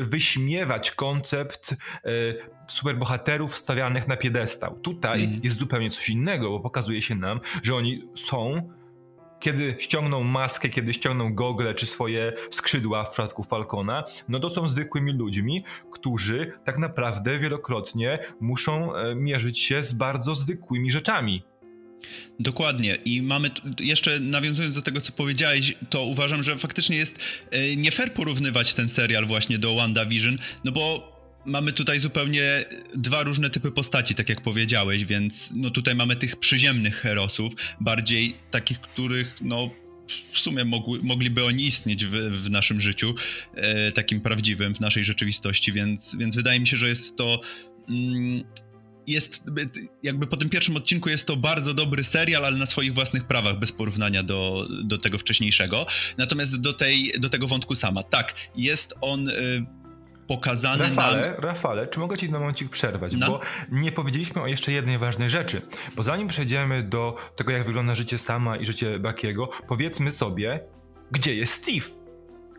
wyśmiewać 0.00 0.90
koncept 0.90 1.72
y, 1.72 1.76
superbohaterów 2.68 3.56
stawianych 3.56 4.08
na 4.08 4.16
piedestał. 4.16 4.78
Tutaj 4.78 5.24
mm. 5.24 5.40
jest 5.44 5.58
zupełnie 5.58 5.90
coś 5.90 6.08
innego, 6.08 6.50
bo 6.50 6.60
pokazuje 6.60 7.02
się 7.02 7.14
nam, 7.14 7.40
że 7.62 7.74
oni 7.74 8.02
są 8.14 8.70
kiedy 9.40 9.76
ściągną 9.78 10.24
maskę, 10.24 10.68
kiedy 10.68 10.92
ściągną 10.92 11.34
gogle 11.34 11.74
czy 11.74 11.86
swoje 11.86 12.32
skrzydła 12.50 13.04
w 13.04 13.10
przypadku 13.10 13.42
Falcona, 13.42 14.04
no 14.28 14.40
to 14.40 14.50
są 14.50 14.68
zwykłymi 14.68 15.12
ludźmi, 15.12 15.64
którzy 15.90 16.52
tak 16.64 16.78
naprawdę 16.78 17.38
wielokrotnie 17.38 18.18
muszą 18.40 18.94
e, 18.94 19.14
mierzyć 19.14 19.58
się 19.58 19.82
z 19.82 19.92
bardzo 19.92 20.34
zwykłymi 20.34 20.90
rzeczami. 20.90 21.42
Dokładnie. 22.40 22.94
I 23.04 23.22
mamy, 23.22 23.50
jeszcze 23.80 24.20
nawiązując 24.20 24.74
do 24.74 24.82
tego, 24.82 25.00
co 25.00 25.12
powiedziałeś, 25.12 25.74
to 25.90 26.04
uważam, 26.04 26.42
że 26.42 26.58
faktycznie 26.58 26.96
jest 26.96 27.18
e, 27.50 27.76
nie 27.76 27.90
fair 27.90 28.12
porównywać 28.14 28.74
ten 28.74 28.88
serial 28.88 29.26
właśnie 29.26 29.58
do 29.58 29.74
WandaVision, 29.74 30.38
no 30.64 30.72
bo 30.72 31.10
mamy 31.46 31.72
tutaj 31.72 32.00
zupełnie 32.00 32.64
dwa 32.94 33.22
różne 33.22 33.50
typy 33.50 33.70
postaci, 33.70 34.14
tak 34.14 34.28
jak 34.28 34.40
powiedziałeś, 34.40 35.04
więc 35.04 35.50
no 35.54 35.70
tutaj 35.70 35.94
mamy 35.94 36.16
tych 36.16 36.36
przyziemnych 36.36 36.96
herosów, 36.96 37.52
bardziej 37.80 38.36
takich, 38.50 38.80
których 38.80 39.36
no 39.40 39.70
w 40.32 40.38
sumie 40.38 40.64
mogły, 40.64 41.02
mogliby 41.02 41.44
oni 41.44 41.66
istnieć 41.66 42.06
w, 42.06 42.10
w 42.42 42.50
naszym 42.50 42.80
życiu, 42.80 43.14
e, 43.54 43.92
takim 43.92 44.20
prawdziwym, 44.20 44.74
w 44.74 44.80
naszej 44.80 45.04
rzeczywistości, 45.04 45.72
więc, 45.72 46.16
więc 46.18 46.36
wydaje 46.36 46.60
mi 46.60 46.66
się, 46.66 46.76
że 46.76 46.88
jest 46.88 47.16
to 47.16 47.40
mm, 47.88 48.44
jest 49.06 49.42
jakby 50.02 50.26
po 50.26 50.36
tym 50.36 50.48
pierwszym 50.50 50.76
odcinku 50.76 51.08
jest 51.08 51.26
to 51.26 51.36
bardzo 51.36 51.74
dobry 51.74 52.04
serial, 52.04 52.44
ale 52.44 52.56
na 52.56 52.66
swoich 52.66 52.94
własnych 52.94 53.24
prawach, 53.24 53.58
bez 53.58 53.72
porównania 53.72 54.22
do, 54.22 54.66
do 54.84 54.98
tego 54.98 55.18
wcześniejszego. 55.18 55.86
Natomiast 56.18 56.60
do, 56.60 56.72
tej, 56.72 57.12
do 57.18 57.28
tego 57.28 57.46
wątku 57.46 57.74
sama. 57.74 58.02
Tak, 58.02 58.34
jest 58.56 58.94
on 59.00 59.28
y, 59.28 59.66
pokazany 60.26 60.84
Rafale, 60.84 61.30
nam... 61.30 61.40
Rafale, 61.40 61.86
czy 61.86 62.00
mogę 62.00 62.18
ci 62.18 62.30
na 62.30 62.38
momencik 62.38 62.70
przerwać? 62.70 63.12
No. 63.14 63.26
Bo 63.26 63.40
nie 63.70 63.92
powiedzieliśmy 63.92 64.42
o 64.42 64.46
jeszcze 64.46 64.72
jednej 64.72 64.98
ważnej 64.98 65.30
rzeczy. 65.30 65.62
Bo 65.96 66.02
zanim 66.02 66.28
przejdziemy 66.28 66.82
do 66.82 67.16
tego, 67.36 67.52
jak 67.52 67.64
wygląda 67.64 67.94
życie 67.94 68.18
Sama 68.18 68.56
i 68.56 68.66
życie 68.66 68.98
Bakiego, 68.98 69.50
powiedzmy 69.68 70.10
sobie, 70.10 70.60
gdzie 71.10 71.34
jest 71.34 71.52
Steve? 71.52 71.99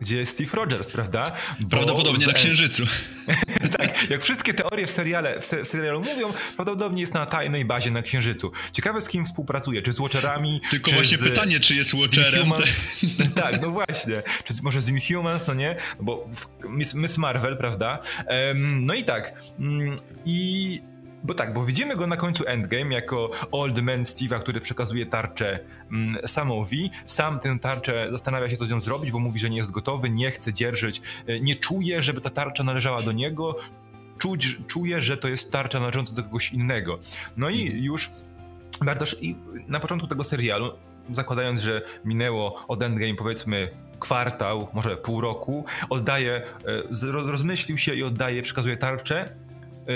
Gdzie 0.02 0.16
jest 0.16 0.32
Steve 0.32 0.56
Rogers, 0.56 0.90
prawda? 0.90 1.32
Bo 1.60 1.68
prawdopodobnie 1.68 2.24
w... 2.24 2.28
na 2.28 2.34
Księżycu. 2.34 2.82
tak, 3.78 4.10
jak 4.10 4.22
wszystkie 4.22 4.54
teorie 4.54 4.86
w, 4.86 4.90
seriale, 4.90 5.40
w, 5.40 5.46
se, 5.46 5.64
w, 5.64 5.68
serialu 5.68 6.00
mówią, 6.00 6.32
prawdopodobnie 6.56 7.00
jest 7.00 7.14
na 7.14 7.26
tajnej 7.26 7.64
bazie 7.64 7.90
na 7.90 8.02
Księżycu. 8.02 8.52
Ciekawe 8.72 9.00
z 9.00 9.08
kim 9.08 9.24
współpracuje, 9.24 9.82
czy 9.82 9.92
z 9.92 9.98
Watcherami, 9.98 10.60
Tylko 10.70 10.90
czy 10.90 10.96
właśnie 10.96 11.18
z, 11.18 11.24
pytanie, 11.24 11.60
czy 11.60 11.74
jest 11.74 11.94
Watcherem. 11.94 12.52
tak, 13.34 13.62
no 13.62 13.70
właśnie. 13.70 14.14
Czy 14.44 14.54
może 14.62 14.80
z 14.80 14.88
Inhumans, 14.88 15.46
no 15.46 15.54
nie? 15.54 15.76
Bo 16.00 16.30
Miss, 16.68 16.94
Miss 16.94 17.18
Marvel, 17.18 17.56
prawda? 17.56 17.98
Um, 18.28 18.86
no 18.86 18.94
i 18.94 19.04
tak. 19.04 19.42
Um, 19.58 19.94
I 20.26 20.80
bo 21.24 21.34
tak, 21.34 21.52
bo 21.52 21.64
widzimy 21.64 21.96
go 21.96 22.06
na 22.06 22.16
końcu 22.16 22.44
Endgame 22.46 22.94
jako 22.94 23.30
Old 23.52 23.82
Man 23.82 24.02
Steve'a, 24.02 24.40
który 24.40 24.60
przekazuje 24.60 25.06
tarczę 25.06 25.58
mm, 25.92 26.16
Samowi. 26.26 26.90
Sam 27.06 27.40
tę 27.40 27.58
tarczę 27.58 28.08
zastanawia 28.10 28.50
się, 28.50 28.56
co 28.56 28.64
z 28.64 28.70
nią 28.70 28.80
zrobić, 28.80 29.12
bo 29.12 29.18
mówi, 29.18 29.38
że 29.38 29.50
nie 29.50 29.56
jest 29.56 29.70
gotowy, 29.70 30.10
nie 30.10 30.30
chce 30.30 30.52
dzierżyć, 30.52 31.02
e, 31.26 31.40
nie 31.40 31.56
czuje, 31.56 32.02
żeby 32.02 32.20
ta 32.20 32.30
tarcza 32.30 32.64
należała 32.64 33.02
do 33.02 33.12
niego. 33.12 33.56
Czuć, 34.18 34.58
czuje, 34.66 35.00
że 35.00 35.16
to 35.16 35.28
jest 35.28 35.52
tarcza 35.52 35.80
należąca 35.80 36.14
do 36.14 36.22
kogoś 36.22 36.52
innego. 36.52 36.98
No 37.36 37.50
i 37.50 37.62
mhm. 37.62 37.84
już 37.84 38.10
Bartosz, 38.80 39.16
i 39.22 39.36
na 39.68 39.80
początku 39.80 40.08
tego 40.08 40.24
serialu, 40.24 40.72
zakładając, 41.10 41.60
że 41.60 41.82
minęło 42.04 42.66
od 42.68 42.82
Endgame 42.82 43.14
powiedzmy 43.14 43.70
kwartał, 44.00 44.68
może 44.72 44.96
pół 44.96 45.20
roku, 45.20 45.64
oddaje, 45.90 46.32
e, 46.32 47.12
rozmyślił 47.12 47.78
się 47.78 47.94
i 47.94 48.02
oddaje, 48.02 48.42
przekazuje 48.42 48.76
tarczę 48.76 49.34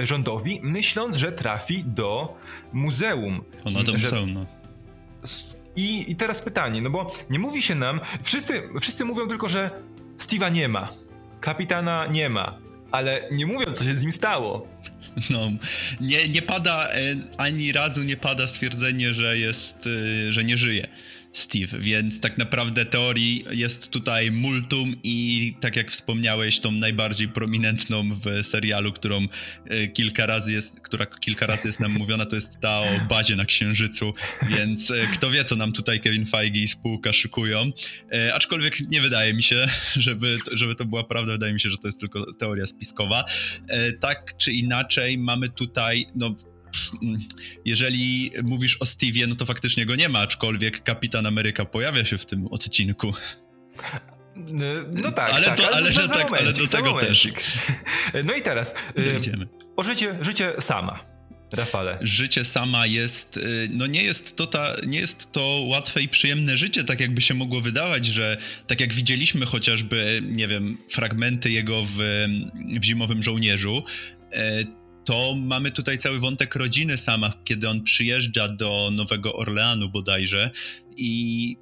rządowi, 0.02 0.60
myśląc, 0.62 1.16
że 1.16 1.32
trafi 1.32 1.84
do 1.84 2.36
muzeum. 2.72 3.44
Ona 3.64 3.82
do 3.82 3.92
muzeum, 3.92 4.32
no. 4.32 4.46
I, 5.76 6.10
I 6.10 6.16
teraz 6.16 6.40
pytanie, 6.40 6.82
no 6.82 6.90
bo 6.90 7.14
nie 7.30 7.38
mówi 7.38 7.62
się 7.62 7.74
nam, 7.74 8.00
wszyscy, 8.22 8.62
wszyscy 8.80 9.04
mówią 9.04 9.28
tylko, 9.28 9.48
że 9.48 9.70
Steve'a 10.18 10.52
nie 10.52 10.68
ma, 10.68 10.92
kapitana 11.40 12.06
nie 12.06 12.28
ma, 12.28 12.58
ale 12.90 13.28
nie 13.32 13.46
mówią, 13.46 13.72
co 13.72 13.84
się 13.84 13.94
z 13.94 14.02
nim 14.02 14.12
stało. 14.12 14.66
No, 15.30 15.40
nie, 16.00 16.28
nie 16.28 16.42
pada, 16.42 16.88
e, 16.88 16.98
ani 17.36 17.72
razu 17.72 18.02
nie 18.02 18.16
pada 18.16 18.46
stwierdzenie, 18.46 19.14
że 19.14 19.38
jest, 19.38 19.76
e, 20.28 20.32
że 20.32 20.44
nie 20.44 20.58
żyje. 20.58 20.88
Steve, 21.36 21.78
więc 21.78 22.20
tak 22.20 22.38
naprawdę 22.38 22.86
teorii 22.86 23.44
jest 23.50 23.90
tutaj 23.90 24.30
multum 24.30 24.96
i 25.02 25.54
tak 25.60 25.76
jak 25.76 25.90
wspomniałeś, 25.90 26.60
tą 26.60 26.72
najbardziej 26.72 27.28
prominentną 27.28 28.10
w 28.14 28.46
serialu, 28.46 28.92
którą 28.92 29.26
e, 29.64 29.86
kilka 29.88 30.26
razy 30.26 30.52
jest, 30.52 30.80
która 30.80 31.06
kilka 31.06 31.46
razy 31.46 31.68
jest 31.68 31.80
nam 31.80 31.92
mówiona, 32.00 32.26
to 32.26 32.36
jest 32.36 32.60
ta 32.60 32.80
o 32.80 32.86
bazie 33.08 33.36
na 33.36 33.44
Księżycu, 33.44 34.14
więc 34.48 34.90
e, 34.90 34.94
kto 35.14 35.30
wie, 35.30 35.44
co 35.44 35.56
nam 35.56 35.72
tutaj 35.72 36.00
Kevin 36.00 36.26
Feige 36.26 36.60
i 36.60 36.68
spółka 36.68 37.12
szykują. 37.12 37.70
E, 38.12 38.34
aczkolwiek 38.34 38.80
nie 38.80 39.00
wydaje 39.00 39.34
mi 39.34 39.42
się, 39.42 39.68
żeby, 39.96 40.36
żeby 40.52 40.74
to 40.74 40.84
była 40.84 41.04
prawda, 41.04 41.32
wydaje 41.32 41.52
mi 41.52 41.60
się, 41.60 41.68
że 41.68 41.78
to 41.78 41.88
jest 41.88 42.00
tylko 42.00 42.34
teoria 42.34 42.66
spiskowa. 42.66 43.24
Tak 44.00 44.36
czy 44.36 44.52
inaczej, 44.52 45.18
mamy 45.18 45.48
tutaj, 45.48 46.06
no 46.14 46.34
jeżeli 47.64 48.30
mówisz 48.42 48.76
o 48.76 48.84
Steve'ie, 48.84 49.28
no 49.28 49.34
to 49.34 49.46
faktycznie 49.46 49.86
go 49.86 49.96
nie 49.96 50.08
ma, 50.08 50.18
aczkolwiek 50.18 50.82
Kapitan 50.82 51.26
Ameryka 51.26 51.64
pojawia 51.64 52.04
się 52.04 52.18
w 52.18 52.26
tym 52.26 52.46
odcinku. 52.46 53.12
No 55.02 55.12
tak, 55.12 55.32
ale, 55.32 55.46
tak, 55.46 55.56
to, 55.56 55.66
ale, 55.66 55.76
ale, 55.76 56.08
tak, 56.08 56.32
ale 56.32 56.52
do 56.52 56.66
tego 56.66 57.00
też. 57.00 57.28
No 58.24 58.34
i 58.34 58.42
teraz, 58.42 58.74
Dojdziemy. 58.96 59.48
o 59.76 59.82
życie, 59.82 60.18
życie 60.20 60.52
sama. 60.60 61.16
Rafale. 61.52 61.98
Życie 62.00 62.44
sama 62.44 62.86
jest, 62.86 63.36
y, 63.36 63.68
no 63.70 63.86
nie 63.86 64.02
jest, 64.02 64.36
to 64.36 64.46
ta, 64.46 64.76
nie 64.86 64.98
jest 64.98 65.32
to 65.32 65.62
łatwe 65.66 66.02
i 66.02 66.08
przyjemne 66.08 66.56
życie, 66.56 66.84
tak 66.84 67.00
jakby 67.00 67.20
się 67.20 67.34
mogło 67.34 67.60
wydawać, 67.60 68.06
że 68.06 68.36
tak 68.66 68.80
jak 68.80 68.94
widzieliśmy 68.94 69.46
chociażby, 69.46 70.22
nie 70.24 70.48
wiem, 70.48 70.78
fragmenty 70.90 71.50
jego 71.50 71.84
w, 71.84 72.26
w 72.80 72.84
Zimowym 72.84 73.22
Żołnierzu, 73.22 73.84
e, 74.32 74.64
to 75.06 75.34
mamy 75.36 75.70
tutaj 75.70 75.98
cały 75.98 76.18
wątek 76.18 76.54
rodziny 76.54 76.98
sama, 76.98 77.32
kiedy 77.44 77.68
on 77.68 77.82
przyjeżdża 77.82 78.48
do 78.48 78.90
Nowego 78.92 79.36
Orleanu 79.36 79.88
bodajże 79.88 80.50
i 80.96 81.56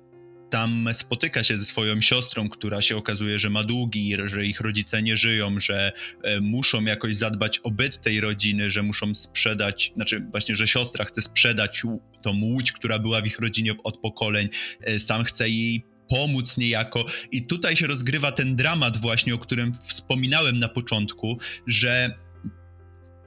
tam 0.51 0.89
spotyka 0.93 1.45
się 1.45 1.59
ze 1.59 1.65
swoją 1.65 2.01
siostrą, 2.01 2.49
która 2.49 2.81
się 2.81 2.97
okazuje, 2.97 3.39
że 3.39 3.51
ma 3.51 3.65
długi, 3.65 4.17
że 4.25 4.47
ich 4.47 4.61
rodzice 4.61 5.03
nie 5.03 5.17
żyją, 5.17 5.61
że 5.61 5.93
e, 6.23 6.41
muszą 6.41 6.85
jakoś 6.85 7.17
zadbać 7.17 7.59
o 7.59 7.71
byt 7.71 8.03
tej 8.03 8.21
rodziny, 8.21 8.71
że 8.71 8.83
muszą 8.83 9.15
sprzedać, 9.15 9.93
znaczy 9.95 10.27
właśnie, 10.31 10.57
że 10.57 10.67
siostra 10.67 11.05
chce 11.05 11.23
sprzedać 11.23 11.83
tą 12.23 12.41
łódź, 12.41 12.73
która 12.73 12.99
była 12.99 13.21
w 13.21 13.27
ich 13.27 13.39
rodzinie 13.39 13.75
od 13.85 13.99
pokoleń, 13.99 14.49
e, 14.81 14.99
sam 14.99 15.25
chce 15.25 15.49
jej 15.49 15.85
pomóc 16.09 16.59
niejako. 16.59 17.07
I 17.33 17.47
tutaj 17.47 17.77
się 17.77 17.87
rozgrywa 17.87 18.33
ten 18.33 18.57
dramat 18.57 18.97
właśnie, 18.97 19.35
o 19.35 19.39
którym 19.39 19.73
wspominałem 19.87 20.59
na 20.59 20.69
początku, 20.69 21.39
że 21.67 22.24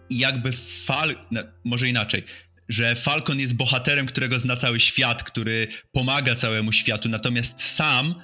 jakby 0.09 0.51
fal, 0.85 1.15
no, 1.31 1.41
może 1.63 1.89
inaczej, 1.89 2.23
że 2.69 2.95
Falcon 2.95 3.39
jest 3.39 3.53
bohaterem, 3.53 4.05
którego 4.05 4.39
zna 4.39 4.55
cały 4.55 4.79
świat, 4.79 5.23
który 5.23 5.67
pomaga 5.91 6.35
całemu 6.35 6.71
światu, 6.71 7.09
natomiast 7.09 7.61
sam 7.61 8.15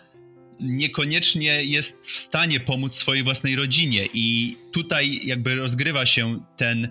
niekoniecznie 0.59 1.63
jest 1.63 2.09
w 2.09 2.17
stanie 2.17 2.59
pomóc 2.59 2.95
swojej 2.95 3.23
własnej 3.23 3.55
rodzinie 3.55 4.07
i 4.13 4.57
tutaj 4.71 5.19
jakby 5.23 5.55
rozgrywa 5.55 6.05
się 6.05 6.39
ten 6.57 6.85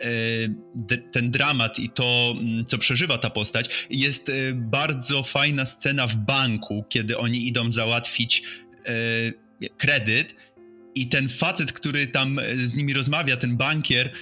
e, 0.00 0.94
ten 1.12 1.30
dramat 1.30 1.78
i 1.78 1.90
to, 1.90 2.34
mm, 2.40 2.64
co 2.64 2.78
przeżywa 2.78 3.18
ta 3.18 3.30
postać. 3.30 3.86
Jest 3.90 4.28
e, 4.28 4.32
bardzo 4.54 5.22
fajna 5.22 5.66
scena 5.66 6.06
w 6.06 6.16
banku, 6.16 6.84
kiedy 6.88 7.18
oni 7.18 7.46
idą 7.48 7.72
załatwić 7.72 8.42
e, 8.86 9.68
kredyt 9.78 10.34
i 10.94 11.08
ten 11.08 11.28
facet, 11.28 11.72
który 11.72 12.06
tam 12.06 12.40
z 12.56 12.76
nimi 12.76 12.94
rozmawia, 12.94 13.36
ten 13.36 13.56
bankier, 13.56 14.12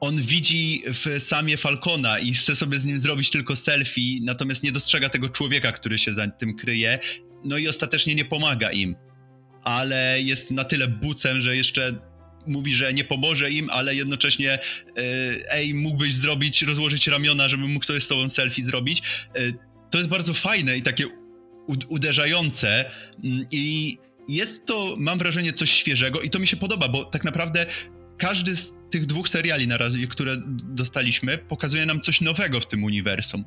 on 0.00 0.22
widzi 0.22 0.82
w 0.86 1.22
samie 1.22 1.56
Falcona 1.56 2.18
i 2.18 2.34
chce 2.34 2.56
sobie 2.56 2.80
z 2.80 2.84
nim 2.84 3.00
zrobić 3.00 3.30
tylko 3.30 3.56
selfie, 3.56 4.20
natomiast 4.22 4.62
nie 4.62 4.72
dostrzega 4.72 5.08
tego 5.08 5.28
człowieka, 5.28 5.72
który 5.72 5.98
się 5.98 6.14
za 6.14 6.28
tym 6.28 6.56
kryje, 6.56 6.98
no 7.44 7.58
i 7.58 7.68
ostatecznie 7.68 8.14
nie 8.14 8.24
pomaga 8.24 8.70
im. 8.70 8.96
Ale 9.62 10.22
jest 10.22 10.50
na 10.50 10.64
tyle 10.64 10.88
bucem, 10.88 11.40
że 11.40 11.56
jeszcze 11.56 11.94
mówi, 12.46 12.74
że 12.74 12.94
nie 12.94 13.04
pomoże 13.04 13.50
im, 13.50 13.70
ale 13.70 13.94
jednocześnie 13.94 14.52
e, 14.52 14.58
ej, 15.52 15.74
mógłbyś 15.74 16.14
zrobić, 16.14 16.62
rozłożyć 16.62 17.06
ramiona, 17.06 17.48
żeby 17.48 17.68
mógł 17.68 17.84
sobie 17.84 18.00
z 18.00 18.08
tobą 18.08 18.28
selfie 18.28 18.64
zrobić. 18.64 19.02
E, 19.34 19.40
to 19.90 19.98
jest 19.98 20.10
bardzo 20.10 20.34
fajne 20.34 20.76
i 20.76 20.82
takie 20.82 21.06
uderzające 21.88 22.90
mm, 23.24 23.46
i 23.52 23.98
jest 24.28 24.66
to, 24.66 24.94
mam 24.98 25.18
wrażenie, 25.18 25.52
coś 25.52 25.70
świeżego 25.70 26.20
i 26.20 26.30
to 26.30 26.38
mi 26.38 26.46
się 26.46 26.56
podoba, 26.56 26.88
bo 26.88 27.04
tak 27.04 27.24
naprawdę 27.24 27.66
każdy 28.18 28.56
z 28.56 28.75
tych 28.90 29.06
dwóch 29.06 29.28
seriali 29.28 29.68
na 29.68 29.76
razie, 29.76 30.06
które 30.06 30.36
dostaliśmy, 30.64 31.38
pokazuje 31.38 31.86
nam 31.86 32.00
coś 32.00 32.20
nowego 32.20 32.60
w 32.60 32.66
tym 32.66 32.84
uniwersum. 32.84 33.44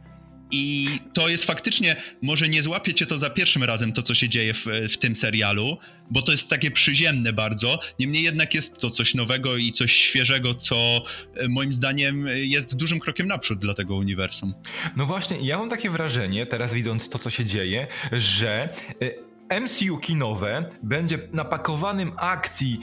I 0.51 0.87
to 1.13 1.29
jest 1.29 1.45
faktycznie, 1.45 1.95
może 2.21 2.49
nie 2.49 2.63
złapiecie 2.63 3.05
to 3.05 3.17
za 3.17 3.29
pierwszym 3.29 3.63
razem, 3.63 3.93
to 3.93 4.03
co 4.03 4.13
się 4.13 4.29
dzieje 4.29 4.53
w, 4.53 4.65
w, 4.93 4.97
tym 4.97 5.15
serialu, 5.15 5.77
bo 6.11 6.21
to 6.21 6.31
jest 6.31 6.47
takie 6.47 6.71
przyziemne 6.71 7.33
bardzo. 7.33 7.79
Niemniej 7.99 8.23
jednak 8.23 8.53
jest 8.53 8.77
to 8.77 8.89
coś 8.89 9.15
nowego 9.15 9.57
i 9.57 9.71
coś 9.71 9.93
świeżego, 9.93 10.53
co 10.53 11.03
e, 11.35 11.47
moim 11.47 11.73
zdaniem 11.73 12.27
jest 12.27 12.75
dużym 12.75 12.99
krokiem 12.99 13.27
naprzód 13.27 13.59
dla 13.59 13.73
tego 13.73 13.95
uniwersum. 13.95 14.53
No 14.95 15.05
właśnie, 15.05 15.37
ja 15.41 15.57
mam 15.57 15.69
takie 15.69 15.89
wrażenie, 15.89 16.45
teraz 16.45 16.73
widząc 16.73 17.09
to, 17.09 17.19
co 17.19 17.29
się 17.29 17.45
dzieje, 17.45 17.87
że 18.11 18.69
e, 19.49 19.59
MCU 19.61 19.97
kinowe 19.97 20.69
będzie 20.83 21.19
napakowanym 21.33 22.11
akcji. 22.17 22.79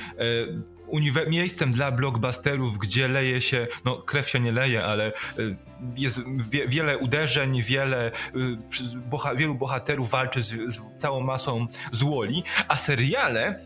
Yy 0.92 1.26
miejscem 1.28 1.72
dla 1.72 1.92
blockbusterów, 1.92 2.78
gdzie 2.78 3.08
leje 3.08 3.40
się, 3.40 3.66
no 3.84 3.96
krew 3.96 4.28
się 4.28 4.40
nie 4.40 4.52
leje, 4.52 4.84
ale 4.84 5.12
y, 5.38 5.56
jest 5.96 6.20
wie, 6.50 6.68
wiele 6.68 6.98
uderzeń, 6.98 7.62
wiele, 7.62 8.12
y, 8.36 8.56
boha, 8.96 9.34
wielu 9.34 9.54
bohaterów 9.54 10.10
walczy 10.10 10.42
z, 10.42 10.74
z 10.74 10.80
całą 10.98 11.20
masą 11.20 11.66
złoli, 11.92 12.42
a 12.68 12.76
seriale 12.76 13.60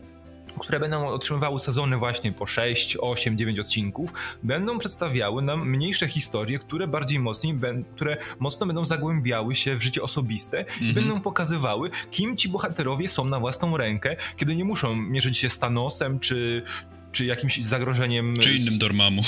które 0.59 0.79
będą 0.79 1.07
otrzymywały 1.07 1.59
sezony 1.59 1.97
właśnie 1.97 2.31
po 2.31 2.45
6, 2.45 2.97
8, 3.01 3.37
9 3.37 3.59
odcinków, 3.59 4.13
będą 4.43 4.77
przedstawiały 4.77 5.41
nam 5.41 5.69
mniejsze 5.69 6.07
historie, 6.07 6.59
które 6.59 6.87
bardziej 6.87 7.19
mocniej, 7.19 7.59
które 7.95 8.17
mocno 8.39 8.65
będą 8.65 8.85
zagłębiały 8.85 9.55
się 9.55 9.75
w 9.75 9.83
życie 9.83 10.01
osobiste 10.01 10.57
mm 10.57 10.69
-hmm. 10.69 10.83
i 10.83 10.89
mhm. 10.89 10.95
będą 10.95 11.21
pokazywały, 11.21 11.89
kim 12.11 12.37
ci 12.37 12.49
bohaterowie 12.49 13.07
są 13.07 13.25
na 13.25 13.39
własną 13.39 13.77
rękę, 13.77 14.15
kiedy 14.35 14.55
nie 14.55 14.65
muszą 14.65 14.95
mierzyć 14.95 15.37
się 15.37 15.49
z 15.49 15.57
Thanosem 15.57 16.19
czy, 16.19 16.63
czy 17.11 17.25
jakimś 17.25 17.63
zagrożeniem. 17.63 18.37
Czy 18.37 18.53
innym 18.53 18.77
Dormamu. 18.77 19.21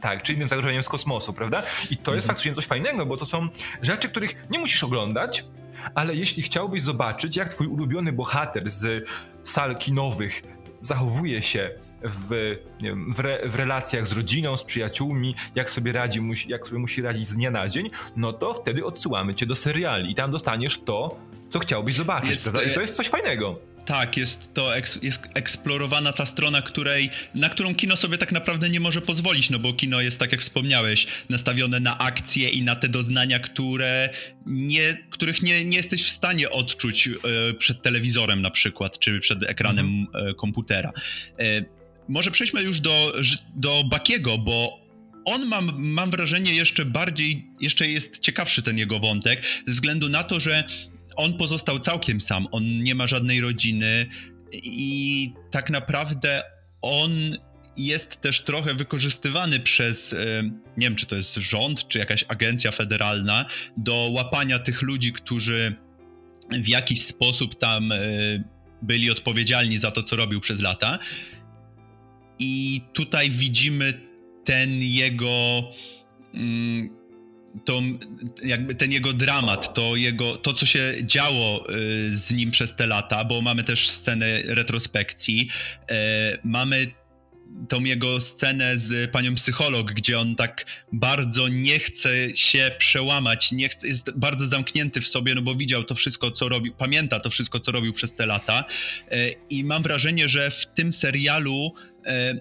Tak, 0.00 0.22
czy 0.22 0.32
innym 0.32 0.48
zagrożeniem 0.48 0.82
z 0.82 0.88
kosmosu, 0.88 1.32
prawda? 1.32 1.62
I 1.90 1.96
to 1.96 2.14
jest 2.14 2.24
mhm. 2.24 2.36
faktycznie 2.36 2.54
coś 2.54 2.66
fajnego, 2.66 3.06
bo 3.06 3.16
to 3.16 3.26
są 3.26 3.48
rzeczy, 3.82 4.08
których 4.08 4.46
nie 4.50 4.58
musisz 4.58 4.84
oglądać, 4.84 5.44
ale 5.94 6.14
jeśli 6.14 6.42
chciałbyś 6.42 6.82
zobaczyć, 6.82 7.36
jak 7.36 7.48
twój 7.48 7.66
ulubiony 7.66 8.12
bohater 8.12 8.70
z 8.70 9.08
sal 9.44 9.76
kinowych 9.76 10.42
zachowuje 10.82 11.42
się 11.42 11.70
w, 12.02 12.56
wiem, 12.82 13.12
w, 13.12 13.20
re, 13.20 13.48
w, 13.48 13.54
relacjach 13.54 14.06
z 14.06 14.12
rodziną, 14.12 14.56
z 14.56 14.64
przyjaciółmi, 14.64 15.34
jak 15.54 15.70
sobie 15.70 15.92
radzi, 15.92 16.20
musi, 16.20 16.50
jak 16.50 16.66
sobie 16.66 16.78
musi 16.78 17.02
radzić 17.02 17.26
z 17.26 17.36
dnia 17.36 17.50
na 17.50 17.68
dzień, 17.68 17.90
no 18.16 18.32
to 18.32 18.54
wtedy 18.54 18.84
odsyłamy 18.84 19.34
cię 19.34 19.46
do 19.46 19.54
seriali 19.54 20.10
i 20.10 20.14
tam 20.14 20.30
dostaniesz 20.30 20.78
to, 20.78 21.16
co 21.48 21.58
chciałbyś 21.58 21.94
zobaczyć, 21.94 22.30
jest, 22.30 22.42
prawda? 22.42 22.62
I 22.62 22.74
to 22.74 22.80
jest 22.80 22.96
coś 22.96 23.08
fajnego. 23.08 23.58
Tak, 23.86 24.16
jest 24.16 24.54
to 24.54 24.76
eks, 24.76 24.98
jest 25.02 25.28
eksplorowana 25.34 26.12
ta 26.12 26.26
strona, 26.26 26.62
której, 26.62 27.10
na 27.34 27.48
którą 27.48 27.74
kino 27.74 27.96
sobie 27.96 28.18
tak 28.18 28.32
naprawdę 28.32 28.70
nie 28.70 28.80
może 28.80 29.00
pozwolić, 29.00 29.50
no 29.50 29.58
bo 29.58 29.72
kino 29.72 30.00
jest, 30.00 30.18
tak 30.18 30.32
jak 30.32 30.40
wspomniałeś, 30.40 31.06
nastawione 31.28 31.80
na 31.80 31.98
akcje 31.98 32.48
i 32.48 32.62
na 32.62 32.76
te 32.76 32.88
doznania, 32.88 33.38
które 33.38 34.10
nie, 34.46 34.98
których 35.10 35.42
nie, 35.42 35.64
nie 35.64 35.76
jesteś 35.76 36.04
w 36.04 36.10
stanie 36.10 36.50
odczuć 36.50 37.08
e, 37.08 37.54
przed 37.54 37.82
telewizorem 37.82 38.42
na 38.42 38.50
przykład, 38.50 38.98
czy 38.98 39.20
przed 39.20 39.42
ekranem 39.42 39.86
mhm. 39.86 40.26
e, 40.26 40.34
komputera. 40.34 40.92
E, 41.38 41.64
może 42.08 42.30
przejdźmy 42.30 42.62
już 42.62 42.80
do, 42.80 43.12
do 43.54 43.84
Bakiego, 43.84 44.38
bo 44.38 44.80
on 45.24 45.46
mam, 45.46 45.72
mam 45.78 46.10
wrażenie 46.10 46.54
jeszcze 46.54 46.84
bardziej, 46.84 47.46
jeszcze 47.60 47.88
jest 47.88 48.18
ciekawszy 48.18 48.62
ten 48.62 48.78
jego 48.78 48.98
wątek, 48.98 49.42
ze 49.66 49.72
względu 49.72 50.08
na 50.08 50.24
to, 50.24 50.40
że 50.40 50.64
on 51.16 51.36
pozostał 51.36 51.78
całkiem 51.78 52.20
sam, 52.20 52.46
on 52.52 52.82
nie 52.82 52.94
ma 52.94 53.06
żadnej 53.06 53.40
rodziny 53.40 54.06
i 54.52 55.32
tak 55.50 55.70
naprawdę 55.70 56.42
on 56.82 57.10
jest 57.76 58.20
też 58.20 58.40
trochę 58.40 58.74
wykorzystywany 58.74 59.60
przez, 59.60 60.12
e, 60.12 60.42
nie 60.76 60.86
wiem 60.86 60.96
czy 60.96 61.06
to 61.06 61.16
jest 61.16 61.34
rząd, 61.34 61.88
czy 61.88 61.98
jakaś 61.98 62.24
agencja 62.28 62.70
federalna, 62.70 63.46
do 63.76 64.10
łapania 64.12 64.58
tych 64.58 64.82
ludzi, 64.82 65.12
którzy 65.12 65.74
w 66.50 66.68
jakiś 66.68 67.02
sposób 67.02 67.58
tam 67.58 67.92
e, 67.92 67.98
byli 68.82 69.10
odpowiedzialni 69.10 69.78
za 69.78 69.90
to, 69.90 70.02
co 70.02 70.16
robił 70.16 70.40
przez 70.40 70.60
lata. 70.60 70.98
I 72.38 72.82
tutaj 72.92 73.30
widzimy 73.30 73.94
ten 74.44 74.70
jego. 74.82 75.62
To 77.64 77.82
jakby 78.42 78.74
ten 78.74 78.92
jego 78.92 79.12
dramat, 79.12 79.74
to 79.74 79.96
jego, 79.96 80.36
to 80.36 80.54
co 80.54 80.66
się 80.66 80.94
działo 81.02 81.70
y, 81.70 82.18
z 82.18 82.30
nim 82.30 82.50
przez 82.50 82.76
te 82.76 82.86
lata, 82.86 83.24
bo 83.24 83.42
mamy 83.42 83.64
też 83.64 83.90
scenę 83.90 84.42
retrospekcji, 84.42 85.48
e, 85.90 86.38
mamy 86.44 86.86
tą 87.68 87.84
jego 87.84 88.20
scenę 88.20 88.78
z 88.78 89.10
panią 89.10 89.34
psycholog, 89.34 89.92
gdzie 89.92 90.18
on 90.18 90.36
tak 90.36 90.66
bardzo 90.92 91.48
nie 91.48 91.78
chce 91.78 92.36
się 92.36 92.70
przełamać, 92.78 93.52
nie 93.52 93.68
chce, 93.68 93.88
jest 93.88 94.10
bardzo 94.16 94.46
zamknięty 94.46 95.00
w 95.00 95.08
sobie, 95.08 95.34
no 95.34 95.42
bo 95.42 95.54
widział 95.54 95.84
to 95.84 95.94
wszystko, 95.94 96.30
co 96.30 96.48
robił, 96.48 96.74
pamięta 96.74 97.20
to 97.20 97.30
wszystko, 97.30 97.60
co 97.60 97.72
robił 97.72 97.92
przez 97.92 98.14
te 98.14 98.26
lata. 98.26 98.64
E, 99.10 99.30
I 99.50 99.64
mam 99.64 99.82
wrażenie, 99.82 100.28
że 100.28 100.50
w 100.50 100.66
tym 100.66 100.92
serialu 100.92 101.74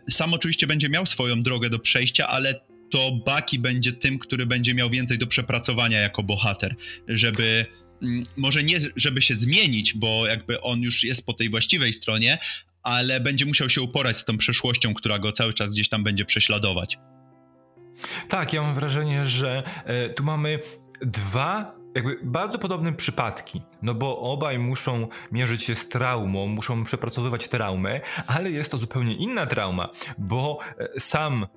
sam 0.10 0.34
oczywiście 0.34 0.68
będzie 0.68 0.90
miał 0.90 1.06
swoją 1.06 1.44
drogę 1.44 1.70
do 1.70 1.80
przejścia, 1.80 2.28
ale 2.28 2.62
to 2.92 3.12
Baki 3.26 3.60
będzie 3.60 3.94
tym, 3.94 4.20
który 4.20 4.46
będzie 4.46 4.74
miał 4.74 4.90
więcej 4.90 5.18
do 5.18 5.28
przepracowania 5.28 6.00
jako 6.00 6.24
bohater, 6.24 6.76
żeby 7.08 7.66
mm, 8.02 8.24
może 8.38 8.64
nie, 8.64 8.80
żeby 8.96 9.22
się 9.22 9.36
zmienić, 9.36 9.94
bo 9.94 10.28
jakby 10.28 10.62
on 10.62 10.82
już 10.82 11.04
jest 11.04 11.26
po 11.26 11.34
tej 11.34 11.50
właściwej 11.50 11.94
stronie, 11.94 12.38
ale 12.84 13.20
będzie 13.20 13.46
musiał 13.46 13.70
się 13.70 13.82
uporać 13.82 14.18
z 14.18 14.26
tą 14.26 14.38
przeszłością, 14.38 14.94
która 14.94 15.20
go 15.20 15.32
cały 15.32 15.54
czas 15.54 15.74
gdzieś 15.74 15.90
tam 15.90 16.04
będzie 16.04 16.26
prześladować. 16.26 16.98
Tak, 18.30 18.54
ja 18.54 18.62
mam 18.62 18.76
wrażenie, 18.76 19.26
że 19.26 19.64
e, 19.86 20.10
tu 20.10 20.24
mamy 20.24 20.60
dwa 21.02 21.80
jakby 21.96 22.20
bardzo 22.24 22.60
podobne 22.60 22.94
przypadki, 22.94 23.62
no 23.82 23.94
bo 23.94 24.20
obaj 24.20 24.60
muszą 24.60 25.08
mierzyć 25.32 25.64
się 25.64 25.76
z 25.76 25.90
traumą, 25.90 26.48
muszą 26.48 26.84
przepracowywać 26.84 27.48
traumę, 27.48 28.02
ale 28.28 28.52
jest 28.52 28.72
to 28.72 28.78
zupełnie 28.78 29.16
inna 29.16 29.46
trauma, 29.46 29.90
bo 30.18 30.60
e, 30.78 31.00
sam 31.00 31.48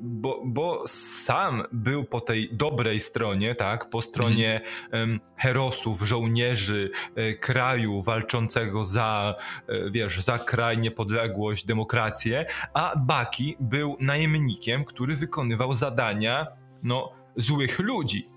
bo, 0.00 0.42
bo 0.44 0.82
sam 0.86 1.62
był 1.72 2.04
po 2.04 2.20
tej 2.20 2.48
dobrej 2.52 3.00
stronie, 3.00 3.54
tak, 3.54 3.90
po 3.90 4.02
stronie 4.02 4.60
mhm. 4.84 5.20
herosów, 5.36 6.02
żołnierzy 6.02 6.90
e, 7.14 7.34
kraju 7.34 8.02
walczącego 8.02 8.84
za, 8.84 9.34
e, 9.68 9.90
wiesz, 9.90 10.20
za 10.20 10.38
kraj, 10.38 10.78
niepodległość, 10.78 11.66
demokrację, 11.66 12.46
a 12.74 12.96
Baki 12.96 13.56
był 13.60 13.96
najemnikiem, 14.00 14.84
który 14.84 15.16
wykonywał 15.16 15.72
zadania, 15.72 16.46
no, 16.82 17.12
złych 17.36 17.78
ludzi. 17.78 18.28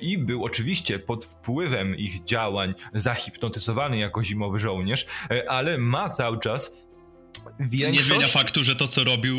I 0.00 0.18
był 0.18 0.44
oczywiście 0.44 0.98
pod 0.98 1.24
wpływem 1.24 1.96
ich 1.96 2.24
działań 2.24 2.74
zahipnotyzowany 2.94 3.98
jako 3.98 4.24
zimowy 4.24 4.58
żołnierz, 4.58 5.06
ale 5.48 5.78
ma 5.78 6.10
cały 6.10 6.38
czas 6.38 6.72
większość... 7.60 8.08
Nie 8.08 8.14
zmienia 8.14 8.26
faktu, 8.26 8.64
że 8.64 8.76
to 8.76 8.88
co 8.88 9.04
robił 9.04 9.36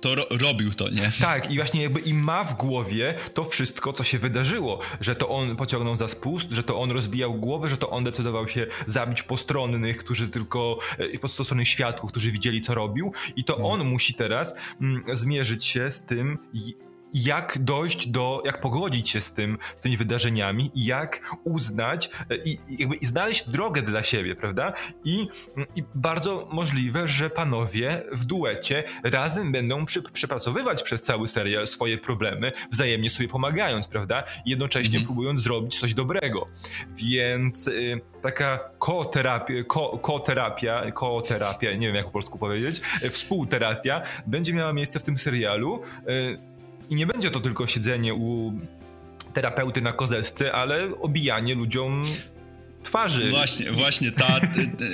to 0.00 0.14
ro 0.14 0.26
robił 0.30 0.72
to, 0.72 0.90
nie? 0.90 1.12
Tak, 1.20 1.50
i 1.50 1.56
właśnie 1.56 1.82
jakby 1.82 2.00
i 2.00 2.14
ma 2.14 2.44
w 2.44 2.56
głowie 2.56 3.14
to 3.34 3.44
wszystko, 3.44 3.92
co 3.92 4.04
się 4.04 4.18
wydarzyło, 4.18 4.78
że 5.00 5.16
to 5.16 5.28
on 5.28 5.56
pociągnął 5.56 5.96
za 5.96 6.08
spust, 6.08 6.50
że 6.50 6.62
to 6.62 6.80
on 6.80 6.90
rozbijał 6.90 7.34
głowę, 7.34 7.70
że 7.70 7.76
to 7.76 7.90
on 7.90 8.04
decydował 8.04 8.48
się 8.48 8.66
zabić 8.86 9.22
postronnych, 9.22 9.96
którzy 9.96 10.28
tylko, 10.28 10.78
e, 10.98 11.18
postronnych 11.18 11.68
świadków, 11.68 12.10
którzy 12.10 12.30
widzieli, 12.30 12.60
co 12.60 12.74
robił 12.74 13.12
i 13.36 13.44
to 13.44 13.52
hmm. 13.52 13.72
on 13.72 13.88
musi 13.88 14.14
teraz 14.14 14.54
mm, 14.80 15.04
zmierzyć 15.12 15.64
się 15.64 15.90
z 15.90 16.02
tym, 16.02 16.38
jak 17.14 17.58
dojść 17.58 18.08
do, 18.08 18.42
jak 18.44 18.60
pogodzić 18.60 19.10
się 19.10 19.20
z 19.20 19.32
tym, 19.32 19.58
z 19.76 19.80
tymi 19.80 19.96
wydarzeniami 19.96 20.70
i 20.74 20.84
jak 20.84 21.36
uznać 21.44 22.10
e, 22.30 22.36
i, 22.36 22.58
jakby 22.78 22.96
i 22.96 23.06
znaleźć 23.06 23.48
drogę 23.48 23.82
dla 23.82 24.02
siebie, 24.02 24.36
prawda? 24.36 24.72
I, 25.04 25.28
I, 25.76 25.82
bardzo 25.94 26.48
możliwe, 26.52 27.08
że 27.08 27.30
panowie 27.30 28.02
w 28.12 28.24
duecie 28.24 28.84
razem 29.04 29.52
będą 29.52 29.84
przy, 29.84 30.02
przepracowywać 30.02 30.82
przez 30.82 31.02
cały 31.02 31.28
serial 31.28 31.66
swoje 31.66 31.98
problemy, 31.98 32.52
wzajemnie 32.70 33.10
sobie 33.10 33.28
pomagając, 33.28 33.88
prawda? 33.88 34.24
Jednocześnie 34.46 34.98
mhm. 34.98 35.04
próbując 35.04 35.40
zrobić 35.40 35.80
coś 35.80 35.94
dobrego. 35.94 36.48
Więc 36.96 37.68
y, 37.68 38.00
taka 38.22 38.70
koterapia, 38.78 39.64
ko, 39.66 39.98
koterapia, 39.98 40.92
koterapia, 40.92 41.72
nie 41.72 41.86
wiem 41.86 41.96
jak 41.96 42.04
po 42.04 42.10
polsku 42.10 42.38
powiedzieć, 42.38 42.80
y, 43.02 43.10
współterapia 43.10 44.02
będzie 44.26 44.54
miała 44.54 44.72
miejsce 44.72 45.00
w 45.00 45.02
tym 45.02 45.18
serialu. 45.18 45.82
Y, 46.08 46.57
i 46.90 46.94
nie 46.94 47.06
będzie 47.06 47.30
to 47.30 47.40
tylko 47.40 47.66
siedzenie 47.66 48.14
u 48.14 48.52
terapeuty 49.34 49.82
na 49.82 49.92
kozesce, 49.92 50.52
ale 50.52 50.98
obijanie 51.00 51.54
ludziom 51.54 52.04
twarzy. 52.84 53.30
Właśnie, 53.30 53.72
właśnie 53.72 54.10
ta, 54.10 54.40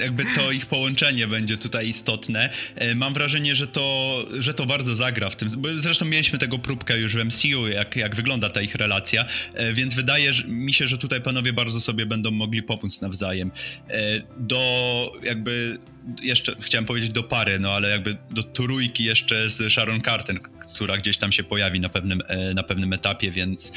jakby 0.00 0.24
to 0.36 0.52
ich 0.52 0.66
połączenie 0.66 1.26
będzie 1.26 1.56
tutaj 1.56 1.88
istotne. 1.88 2.50
E, 2.74 2.94
mam 2.94 3.14
wrażenie, 3.14 3.54
że 3.54 3.66
to, 3.66 4.18
że 4.38 4.54
to 4.54 4.66
bardzo 4.66 4.96
zagra 4.96 5.30
w 5.30 5.36
tym. 5.36 5.50
Zresztą 5.76 6.04
mieliśmy 6.04 6.38
tego 6.38 6.58
próbkę 6.58 6.98
już 6.98 7.16
w 7.16 7.24
MCU, 7.24 7.68
jak, 7.68 7.96
jak 7.96 8.16
wygląda 8.16 8.50
ta 8.50 8.62
ich 8.62 8.74
relacja, 8.74 9.24
e, 9.54 9.72
więc 9.72 9.94
wydaje 9.94 10.32
mi 10.46 10.72
się, 10.72 10.88
że 10.88 10.98
tutaj 10.98 11.20
panowie 11.20 11.52
bardzo 11.52 11.80
sobie 11.80 12.06
będą 12.06 12.30
mogli 12.30 12.62
pomóc 12.62 13.00
nawzajem. 13.00 13.50
E, 13.88 14.20
do 14.36 15.12
jakby 15.22 15.78
jeszcze 16.22 16.56
chciałem 16.60 16.84
powiedzieć 16.84 17.10
do 17.10 17.22
pary, 17.22 17.58
no 17.58 17.70
ale 17.70 17.90
jakby 17.90 18.16
do 18.30 18.42
trójki 18.42 19.04
jeszcze 19.04 19.50
z 19.50 19.72
Sharon 19.72 20.02
Carter, 20.02 20.40
która 20.74 20.96
gdzieś 20.96 21.16
tam 21.16 21.32
się 21.32 21.44
pojawi 21.44 21.80
na 21.80 21.88
pewnym, 21.88 22.22
na 22.54 22.62
pewnym 22.62 22.92
etapie, 22.92 23.30
więc 23.30 23.72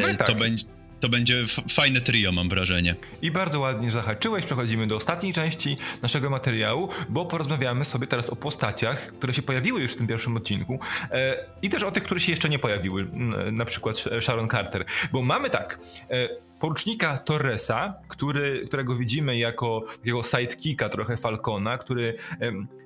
no 0.00 0.08
tak. 0.16 0.26
to 0.26 0.34
będzie 0.34 0.64
to 1.04 1.08
będzie 1.08 1.44
fajne 1.74 2.00
trio, 2.00 2.32
mam 2.32 2.48
wrażenie. 2.48 2.96
I 3.22 3.30
bardzo 3.30 3.60
ładnie 3.60 3.90
zahaczyłeś. 3.90 4.44
Przechodzimy 4.44 4.86
do 4.86 4.96
ostatniej 4.96 5.32
części 5.32 5.76
naszego 6.02 6.30
materiału, 6.30 6.88
bo 7.08 7.26
porozmawiamy 7.26 7.84
sobie 7.84 8.06
teraz 8.06 8.30
o 8.30 8.36
postaciach, 8.36 9.06
które 9.06 9.34
się 9.34 9.42
pojawiły 9.42 9.82
już 9.82 9.92
w 9.92 9.96
tym 9.96 10.06
pierwszym 10.06 10.36
odcinku 10.36 10.78
e, 11.10 11.36
i 11.62 11.68
też 11.68 11.82
o 11.82 11.92
tych, 11.92 12.02
które 12.02 12.20
się 12.20 12.32
jeszcze 12.32 12.48
nie 12.48 12.58
pojawiły, 12.58 13.06
na 13.52 13.64
przykład 13.64 13.96
Sharon 14.20 14.48
Carter. 14.48 14.84
Bo 15.12 15.22
mamy 15.22 15.50
tak, 15.50 15.78
e, 16.10 16.28
porucznika 16.64 17.18
Torresa, 17.18 17.94
który, 18.08 18.62
którego 18.66 18.96
widzimy 18.96 19.38
jako 19.38 19.84
takiego 19.98 20.22
sidekicka 20.22 20.88
trochę 20.88 21.16
Falcona, 21.16 21.78
który 21.78 22.16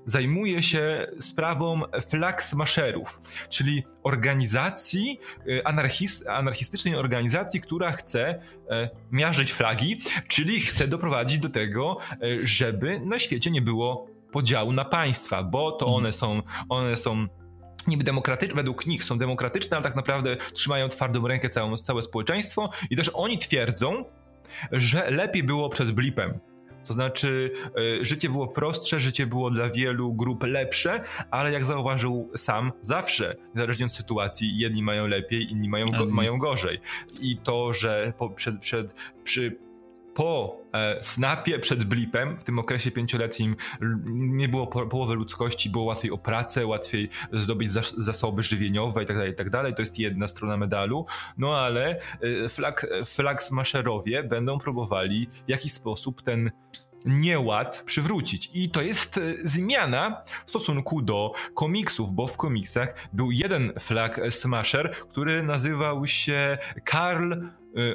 zajmuje 0.06 0.62
się 0.62 1.06
sprawą 1.20 1.82
flag 2.08 2.42
smasherów, 2.42 3.20
czyli 3.48 3.82
organizacji, 4.02 5.20
e, 5.48 5.66
anarchist, 5.66 6.26
anarchistycznej 6.26 6.94
organizacji, 6.94 7.60
która 7.60 7.92
chce 7.92 8.40
e, 8.70 8.90
miażyć 9.12 9.52
flagi, 9.52 10.00
czyli 10.28 10.60
chce 10.60 10.88
doprowadzić 10.88 11.38
do 11.38 11.48
tego, 11.48 11.98
e, 12.10 12.16
żeby 12.42 13.00
na 13.00 13.18
świecie 13.18 13.50
nie 13.50 13.62
było 13.62 14.06
podziału 14.32 14.72
na 14.72 14.84
państwa, 14.84 15.42
bo 15.42 15.72
to 15.72 15.86
mhm. 15.86 15.96
one 15.96 16.12
są, 16.12 16.42
one 16.68 16.96
są 16.96 17.26
niby 17.86 18.04
demokratyczne, 18.04 18.54
według 18.54 18.86
nich 18.86 19.04
są 19.04 19.18
demokratyczne, 19.18 19.76
ale 19.76 19.84
tak 19.84 19.96
naprawdę 19.96 20.36
trzymają 20.52 20.88
twardą 20.88 21.28
rękę 21.28 21.48
całą, 21.48 21.76
całe 21.76 22.02
społeczeństwo 22.02 22.70
i 22.90 22.96
też 22.96 23.10
oni 23.14 23.38
twierdzą, 23.38 24.04
że 24.72 25.10
lepiej 25.10 25.42
było 25.42 25.68
przed 25.68 25.92
blipem. 25.92 26.38
To 26.88 26.92
znaczy, 26.92 27.50
y, 28.00 28.04
życie 28.04 28.28
było 28.28 28.48
prostsze, 28.48 29.00
życie 29.00 29.26
było 29.26 29.50
dla 29.50 29.70
wielu 29.70 30.14
grup 30.14 30.42
lepsze, 30.42 31.02
ale 31.30 31.52
jak 31.52 31.64
zauważył 31.64 32.30
sam, 32.36 32.72
zawsze, 32.82 33.36
niezależnie 33.54 33.86
od 33.86 33.92
sytuacji, 33.92 34.58
jedni 34.58 34.82
mają 34.82 35.06
lepiej, 35.06 35.52
inni 35.52 35.68
mają, 35.68 35.86
go, 35.86 36.06
mają 36.06 36.38
gorzej. 36.38 36.80
I 37.20 37.36
to, 37.36 37.72
że 37.72 38.12
po, 38.18 38.30
przed, 38.30 38.58
przed, 38.58 38.94
przy 39.24 39.58
po 40.18 40.56
e, 40.72 41.02
snapie 41.02 41.58
przed 41.58 41.84
blipem, 41.84 42.38
w 42.38 42.44
tym 42.44 42.58
okresie 42.58 42.90
pięcioletnim 42.90 43.56
nie 44.06 44.48
było 44.48 44.66
po, 44.66 44.86
połowy 44.86 45.14
ludzkości, 45.14 45.70
było 45.70 45.84
łatwiej 45.84 46.10
o 46.10 46.18
pracę, 46.18 46.66
łatwiej 46.66 47.08
zdobyć 47.32 47.70
zas 47.70 47.94
zasoby 47.98 48.42
żywieniowe 48.42 49.00
itd., 49.00 49.20
tak 49.20 49.28
itd. 49.28 49.62
Tak 49.62 49.76
to 49.76 49.82
jest 49.82 49.98
jedna 49.98 50.28
strona 50.28 50.56
medalu, 50.56 51.06
no 51.36 51.56
ale 51.58 52.00
e, 52.44 53.04
flag, 53.04 53.42
smasherowie 53.42 54.24
będą 54.24 54.58
próbowali 54.58 55.28
w 55.46 55.50
jakiś 55.50 55.72
sposób 55.72 56.22
ten 56.22 56.50
nieład 57.04 57.82
przywrócić. 57.86 58.50
I 58.54 58.70
to 58.70 58.82
jest 58.82 59.18
e, 59.18 59.20
zmiana 59.44 60.22
w 60.46 60.50
stosunku 60.50 61.02
do 61.02 61.32
komiksów, 61.54 62.12
bo 62.12 62.26
w 62.26 62.36
komiksach 62.36 63.08
był 63.12 63.30
jeden 63.30 63.72
flag 63.80 64.20
smasher, 64.30 64.90
który 65.10 65.42
nazywał 65.42 66.06
się 66.06 66.58
Karl 66.84 67.32
e, 67.32 67.38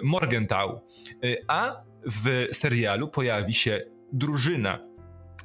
Morgenthau, 0.03 0.81
e, 1.23 1.35
a 1.47 1.92
w 2.05 2.47
serialu 2.51 3.07
pojawi 3.07 3.53
się 3.53 3.81
drużyna 4.13 4.93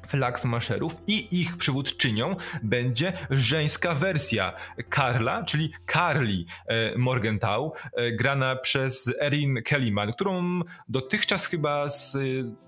Flag 0.09 0.39
Smasherów 0.39 1.01
i 1.07 1.41
ich 1.41 1.57
przywódczynią 1.57 2.35
będzie 2.63 3.13
żeńska 3.29 3.95
wersja 3.95 4.53
Karla, 4.89 5.43
czyli 5.43 5.73
Carly 5.93 6.45
e, 6.67 6.97
Morgenthau, 6.97 7.73
e, 7.93 8.11
grana 8.11 8.55
przez 8.55 9.13
Erin 9.21 9.63
Kellyman, 9.63 10.11
którą 10.11 10.61
dotychczas 10.87 11.45
chyba 11.45 11.89
z 11.89 12.15
e, 12.15 12.19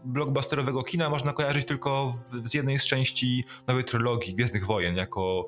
blockbusterowego 0.06 0.84
kina 0.84 1.10
można 1.10 1.34
kojarzyć 1.34 1.66
tylko 1.66 2.14
z 2.44 2.54
jednej 2.54 2.80
z 2.80 2.88
części 2.88 3.44
nowej 3.68 3.86
trylogii 3.86 4.36
Gwiezdnych 4.36 4.66
Wojen, 4.66 4.96
jako 4.96 5.48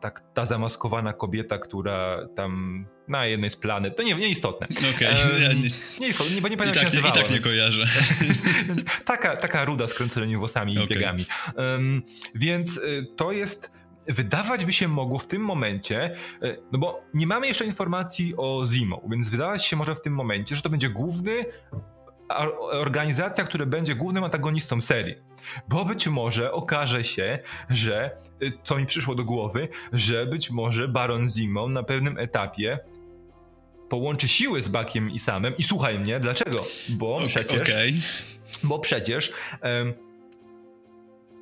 tak, 0.00 0.22
ta 0.34 0.44
zamaskowana 0.44 1.12
kobieta, 1.12 1.58
która 1.58 2.28
tam 2.34 2.84
na 3.08 3.26
jednej 3.26 3.50
z 3.50 3.56
planet, 3.56 3.96
to 3.96 4.02
nie, 4.02 4.14
nieistotne. 4.14 4.68
Okay. 4.94 5.40
ja 5.40 5.52
nie, 5.52 5.70
nieistotne, 6.00 6.34
nie, 6.34 6.40
bo 6.40 6.48
nie 6.48 6.56
pamiętam 6.56 6.82
jak 6.82 6.92
się 6.92 7.00
nazywała. 7.00 7.14
I 7.14 7.22
tak 7.22 7.30
nie 7.30 7.40
kojarzę. 7.40 7.86
więc 8.68 8.84
taka, 9.04 9.36
taka 9.36 9.64
ruda 9.64 9.86
z 9.86 9.94
kręconymi 9.94 10.36
włosami 10.36 10.72
okay. 10.72 10.84
i 10.84 10.88
biegami. 10.88 11.26
Um, 11.56 12.02
więc 12.34 12.76
y, 12.76 13.06
to 13.16 13.32
jest 13.32 13.70
wydawać 14.06 14.64
by 14.64 14.72
się 14.72 14.88
mogło 14.88 15.18
w 15.18 15.26
tym 15.26 15.42
momencie, 15.42 16.14
y, 16.44 16.62
no 16.72 16.78
bo 16.78 17.00
nie 17.14 17.26
mamy 17.26 17.46
jeszcze 17.46 17.64
informacji 17.64 18.34
o 18.36 18.64
Zimo, 18.66 19.02
więc 19.10 19.28
wydawać 19.28 19.66
się 19.66 19.76
może 19.76 19.94
w 19.94 20.00
tym 20.00 20.14
momencie, 20.14 20.56
że 20.56 20.62
to 20.62 20.70
będzie 20.70 20.88
główny 20.88 21.44
organizacja, 22.72 23.44
która 23.44 23.66
będzie 23.66 23.94
głównym 23.94 24.24
antagonistą 24.24 24.80
serii. 24.80 25.14
Bo 25.68 25.84
być 25.84 26.06
może 26.06 26.52
okaże 26.52 27.04
się, 27.04 27.38
że, 27.70 28.10
y, 28.42 28.52
co 28.62 28.76
mi 28.76 28.86
przyszło 28.86 29.14
do 29.14 29.24
głowy, 29.24 29.68
że 29.92 30.26
być 30.26 30.50
może 30.50 30.88
Baron 30.88 31.28
Zimon 31.28 31.72
na 31.72 31.82
pewnym 31.82 32.18
etapie 32.18 32.78
połączy 33.88 34.28
siły 34.28 34.62
z 34.62 34.68
Bakiem 34.68 35.10
i 35.10 35.18
Samem. 35.18 35.56
I 35.58 35.62
słuchaj 35.62 35.98
mnie, 35.98 36.20
dlaczego? 36.20 36.66
Bo 36.88 37.16
okay, 37.16 37.28
przecież. 37.28 37.70
Okay. 37.70 37.92
Bo 38.62 38.78
przecież. 38.78 39.32
Um, 39.62 40.09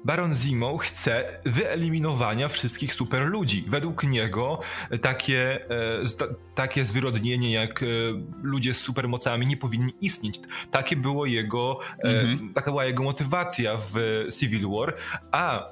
Baron 0.05 0.35
Zimo 0.35 0.77
chce 0.77 1.41
wyeliminowania 1.45 2.49
wszystkich 2.49 2.95
superludzi. 2.95 3.65
Według 3.69 4.05
niego 4.05 4.61
takie, 5.03 5.71
e, 5.71 6.35
takie 6.55 6.85
zwyrodnienie 6.85 7.53
jak 7.53 7.83
e, 7.83 7.87
ludzie 8.43 8.75
z 8.75 8.81
supermocami 8.81 9.47
nie 9.47 9.57
powinni 9.57 9.93
istnieć. 10.01 10.41
Takie 10.71 10.97
było 10.97 11.27
jego, 11.27 11.79
e, 12.05 12.21
mhm. 12.21 12.55
taka 12.55 12.71
była 12.71 12.85
jego 12.85 13.03
motywacja 13.03 13.77
w 13.77 13.95
Civil 14.39 14.69
War, 14.69 14.95
a 15.33 15.69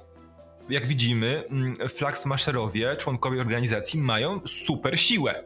jak 0.68 0.86
widzimy, 0.86 1.44
mm, 1.50 1.74
Flag 1.88 2.18
Smasherowie, 2.18 2.96
członkowie 2.96 3.40
organizacji, 3.40 4.00
mają 4.00 4.40
super 4.46 4.98
siłę. 5.00 5.44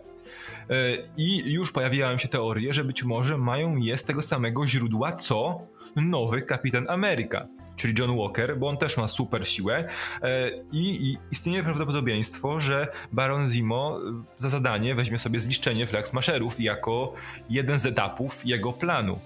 I 1.17 1.53
już 1.53 1.73
pojawiają 1.73 2.19
się 2.19 2.29
teorie, 2.29 2.73
że 2.73 2.85
być 2.85 3.05
może 3.05 3.39
mają 3.39 3.77
je 3.77 3.99
z 3.99 4.05
tego 4.05 4.23
samego 4.23 4.67
źródła 4.67 5.13
co 5.13 5.67
nowy 5.97 6.43
Kapitan 6.43 6.87
Ameryka 6.89 7.49
czyli 7.81 7.95
John 7.99 8.19
Walker, 8.19 8.59
bo 8.59 8.69
on 8.69 8.77
też 8.77 8.97
ma 8.97 9.09
super 9.09 9.49
siłę 9.49 9.85
e, 10.23 10.51
i, 10.73 11.11
i 11.11 11.19
istnieje 11.31 11.63
prawdopodobieństwo, 11.63 12.61
że 12.61 12.89
Baron 13.13 13.49
Zimo 13.49 14.01
za 14.39 14.51
zadanie 14.51 14.95
weźmie 14.95 15.19
sobie 15.19 15.41
zniszczenie 15.41 15.87
Flag 15.87 16.09
Smasherów 16.09 16.61
jako 16.61 17.15
jeden 17.51 17.79
z 17.79 17.87
etapów 17.87 18.47
jego 18.47 18.73
planu. 18.73 19.21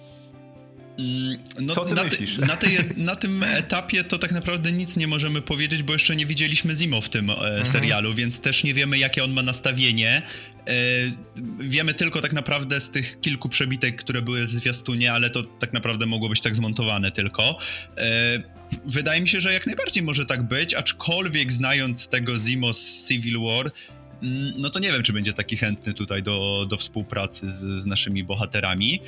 Mm, 0.98 1.38
no, 1.60 1.74
Co 1.74 1.84
ty 1.84 1.94
na 1.94 2.04
myślisz? 2.04 2.38
Na, 2.38 2.56
tej, 2.56 2.78
na, 2.96 3.16
tym 3.16 3.42
etapie 3.42 4.04
to 4.04 4.18
tak 4.18 4.32
naprawdę 4.32 4.72
nic 4.72 4.96
nie 4.96 5.06
możemy 5.06 5.42
powiedzieć, 5.42 5.82
bo 5.82 5.92
jeszcze 5.92 6.16
nie 6.16 6.26
widzieliśmy 6.26 6.76
Zimo 6.76 7.00
w 7.00 7.08
tym 7.08 7.30
e, 7.30 7.34
mhm. 7.34 7.66
serialu, 7.66 8.14
więc 8.14 8.40
też 8.40 8.64
nie 8.64 8.74
wiemy, 8.74 8.98
jakie 8.98 9.24
on 9.24 9.32
ma 9.32 9.42
nastawienie. 9.42 10.22
E, 10.66 10.72
wiemy 11.58 11.94
tylko 11.94 12.20
tak 12.20 12.32
naprawdę 12.32 12.80
z 12.80 12.90
tych 12.90 13.20
kilku 13.20 13.48
przebitek, 13.48 13.96
które 13.96 14.22
były 14.22 14.46
w 14.46 14.50
zwiastunie, 14.50 15.12
ale 15.12 15.30
to 15.30 15.42
tak 15.42 15.72
naprawdę 15.72 16.06
mogło 16.06 16.28
być 16.28 16.40
tak 16.40 16.56
zmontowane 16.56 17.12
tylko. 17.12 17.58
E, 17.98 18.42
wydaje 18.86 19.20
mi 19.20 19.28
się, 19.28 19.40
że 19.40 19.52
jak 19.52 19.66
najbardziej 19.66 20.02
może 20.02 20.26
tak 20.26 20.42
być, 20.42 20.74
aczkolwiek 20.74 21.52
znając 21.52 22.08
tego 22.08 22.38
Zimo 22.38 22.74
z 22.74 23.08
Civil 23.08 23.40
War, 23.40 23.70
mm, 24.22 24.52
no 24.56 24.70
to 24.70 24.78
nie 24.78 24.92
wiem, 24.92 25.02
czy 25.02 25.12
będzie 25.12 25.32
taki 25.32 25.56
chętny 25.56 25.94
tutaj 25.94 26.22
do, 26.22 26.66
do 26.68 26.76
współpracy 26.76 27.50
z, 27.50 27.60
z 27.60 27.86
naszymi 27.86 28.24
bohaterami. 28.24 29.00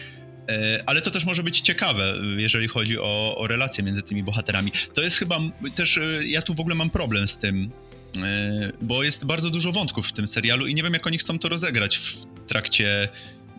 E, 0.49 0.83
ale 0.87 1.01
to 1.01 1.11
też 1.11 1.25
może 1.25 1.43
być 1.43 1.61
ciekawe, 1.61 2.15
jeżeli 2.37 2.69
chodzi 2.69 2.99
o, 2.99 3.37
o 3.39 3.47
relacje 3.47 3.85
między 3.85 4.03
tymi 4.03 4.23
bohaterami. 4.23 4.73
To 4.95 5.03
jest 5.03 5.17
chyba 5.17 5.41
też, 5.75 5.99
e, 5.99 6.27
ja 6.27 6.43
tu 6.43 6.55
w 6.55 6.61
ogóle 6.61 6.75
mam 6.75 6.91
problem 6.91 7.29
z 7.29 7.37
tym, 7.37 7.71
e, 8.17 8.73
bo 8.83 9.03
jest 9.03 9.25
bardzo 9.25 9.51
dużo 9.51 9.73
wątków 9.73 10.09
w 10.09 10.13
tym 10.13 10.27
serialu 10.27 10.67
i 10.67 10.75
nie 10.75 10.83
wiem, 10.83 10.93
jak 10.93 11.07
oni 11.07 11.19
chcą 11.19 11.39
to 11.39 11.49
rozegrać 11.49 11.97
w 11.97 12.17
trakcie 12.47 13.09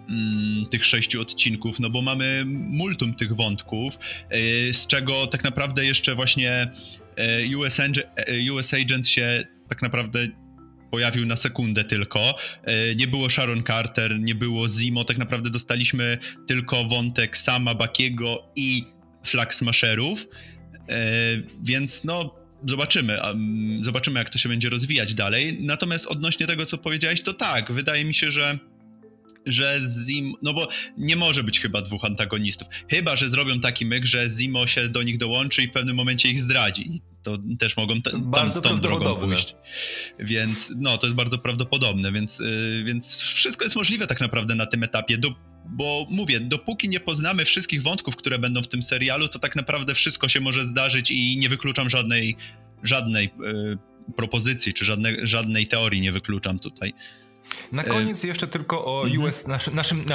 mm, 0.10 0.66
tych 0.66 0.86
sześciu 0.86 1.22
odcinków, 1.22 1.80
no 1.80 1.90
bo 1.90 2.02
mamy 2.02 2.44
multum 2.46 3.14
tych 3.14 3.36
wątków, 3.36 4.00
z 4.72 4.88
czego 4.88 5.28
tak 5.28 5.44
naprawdę 5.44 5.86
jeszcze 5.86 6.16
właśnie 6.16 6.72
US 7.58 7.78
US 8.52 8.74
Agent 8.74 9.08
się 9.08 9.44
tak 9.70 9.82
naprawdę 9.82 10.28
pojawił 10.92 11.26
na 11.26 11.36
sekundę 11.36 11.84
tylko. 11.84 12.36
E, 12.64 12.96
nie 12.96 13.08
było 13.08 13.30
Sharon 13.30 13.64
Carter, 13.64 14.20
nie 14.20 14.36
było 14.36 14.70
Zimo, 14.70 15.04
tak 15.04 15.18
naprawdę 15.18 15.50
dostaliśmy 15.50 16.18
tylko 16.48 16.84
wątek 16.84 17.38
sama 17.38 17.76
Bakiego 17.76 18.44
i 18.56 18.84
Flag 19.26 19.54
Smasherów, 19.54 20.28
e, 20.90 21.00
więc 21.64 22.04
no 22.04 22.36
zobaczymy, 22.68 23.20
zobaczymy 23.82 24.20
jak 24.20 24.30
to 24.30 24.38
się 24.38 24.50
będzie 24.50 24.70
rozwijać 24.70 25.14
dalej. 25.14 25.58
Natomiast 25.62 26.06
odnośnie 26.06 26.48
tego, 26.48 26.66
co 26.66 26.78
powiedziałeś, 26.78 27.22
to 27.22 27.34
tak, 27.34 27.72
wydaje 27.72 28.06
mi 28.06 28.14
się, 28.14 28.32
że 28.32 28.60
że 29.46 29.80
Zim, 29.88 30.34
no 30.42 30.54
bo 30.54 30.68
nie 30.98 31.16
może 31.16 31.44
być 31.44 31.60
chyba 31.60 31.82
dwóch 31.82 32.06
antagonistów. 32.06 32.68
Chyba, 32.90 33.16
że 33.16 33.30
zrobią 33.30 33.60
taki 33.60 33.86
myk, 33.86 34.06
że 34.06 34.30
Zimo 34.30 34.68
się 34.68 34.90
do 34.90 35.04
nich 35.04 35.18
dołączy 35.18 35.64
i 35.64 35.68
w 35.68 35.72
pewnym 35.72 35.96
momencie 35.96 36.30
ich 36.30 36.40
zdradzi 36.40 37.02
to 37.28 37.38
też 37.60 37.78
mogą 37.78 38.02
te, 38.02 38.12
bardzo 38.16 38.62
tam, 38.62 38.76
tą 38.76 38.82
drogą 38.82 39.16
pójść. 39.16 39.56
Więc 40.20 40.72
no, 40.78 40.98
to 40.98 41.08
jest 41.08 41.16
bardzo 41.16 41.38
prawdopodobne, 41.38 42.12
więc, 42.12 42.40
yy, 42.40 42.84
więc 42.84 43.20
wszystko 43.20 43.64
jest 43.64 43.76
możliwe 43.76 44.08
tak 44.08 44.22
naprawdę 44.22 44.56
na 44.56 44.66
tym 44.66 44.84
etapie, 44.84 45.18
do, 45.18 45.30
bo 45.66 46.08
mówię, 46.10 46.40
dopóki 46.40 46.90
nie 46.90 47.00
poznamy 47.00 47.46
wszystkich 47.46 47.84
wątków, 47.84 48.16
które 48.16 48.40
będą 48.40 48.62
w 48.62 48.68
tym 48.68 48.84
serialu, 48.84 49.28
to 49.28 49.40
tak 49.40 49.56
naprawdę 49.56 49.94
wszystko 49.94 50.28
się 50.28 50.40
może 50.40 50.66
zdarzyć 50.66 51.12
i 51.12 51.38
nie 51.38 51.50
wykluczam 51.50 51.90
żadnej, 51.90 52.36
żadnej 52.84 53.30
yy, 53.40 53.78
propozycji, 54.16 54.74
czy 54.74 54.86
żadne, 54.86 55.14
żadnej 55.24 55.68
teorii 55.68 56.02
nie 56.02 56.12
wykluczam 56.12 56.60
tutaj. 56.60 56.94
Na 57.72 57.84
e, 57.84 57.86
koniec 57.86 58.24
jeszcze 58.24 58.48
tylko 58.48 58.86
o 58.86 59.04
mhm. 59.04 59.24
US, 59.24 59.48
naszym, 59.48 59.76
naszym, 59.76 60.06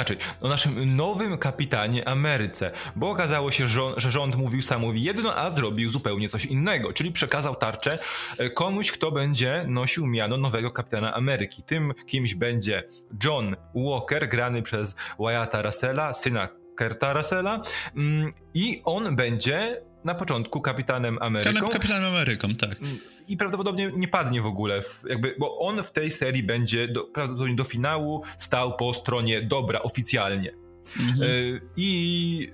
o 0.41 0.49
naszym 0.49 0.95
nowym 0.95 1.37
kapitanie 1.37 2.07
Ameryce, 2.07 2.71
bo 2.95 3.09
okazało 3.09 3.51
się, 3.51 3.67
że, 3.67 3.81
że 3.97 4.11
rząd 4.11 4.35
mówił 4.35 4.61
samowi 4.61 5.03
jedno, 5.03 5.35
a 5.35 5.49
zrobił 5.49 5.89
zupełnie 5.89 6.29
coś 6.29 6.45
innego, 6.45 6.93
czyli 6.93 7.11
przekazał 7.11 7.55
tarczę 7.55 7.99
e, 8.37 8.49
komuś, 8.49 8.91
kto 8.91 9.11
będzie 9.11 9.65
nosił 9.67 10.07
miano 10.07 10.37
nowego 10.37 10.71
kapitana 10.71 11.13
Ameryki. 11.13 11.63
Tym 11.63 11.93
kimś 12.05 12.35
będzie 12.35 12.83
John 13.23 13.55
Walker, 13.75 14.29
grany 14.29 14.61
przez 14.61 14.95
Wyatta 15.19 15.61
Russella, 15.61 16.13
syna 16.13 16.49
Kurta 16.77 17.13
Russella 17.13 17.61
mm, 17.95 18.33
i 18.53 18.81
on 18.85 19.15
będzie 19.15 19.81
na 20.05 20.15
początku 20.15 20.61
kapitanem 20.61 21.17
Ameryką. 21.21 21.67
Kapitanem 21.67 22.05
Ameryką, 22.05 22.55
tak. 22.55 22.81
Mm, 22.81 22.99
I 23.27 23.37
prawdopodobnie 23.37 23.91
nie 23.95 24.07
padnie 24.07 24.41
w 24.41 24.45
ogóle, 24.45 24.81
w, 24.81 25.03
jakby, 25.09 25.35
bo 25.39 25.59
on 25.59 25.83
w 25.83 25.91
tej 25.91 26.11
serii 26.11 26.43
będzie 26.43 26.87
do, 26.87 27.03
prawdopodobnie 27.03 27.55
do 27.55 27.63
finału 27.63 28.23
stał 28.37 28.77
po 28.77 28.93
stronie 28.93 29.41
dobra 29.41 29.81
oficjalnie. 29.81 30.53
Mhm. 30.99 31.23
Y, 31.23 31.61
I 31.77 32.47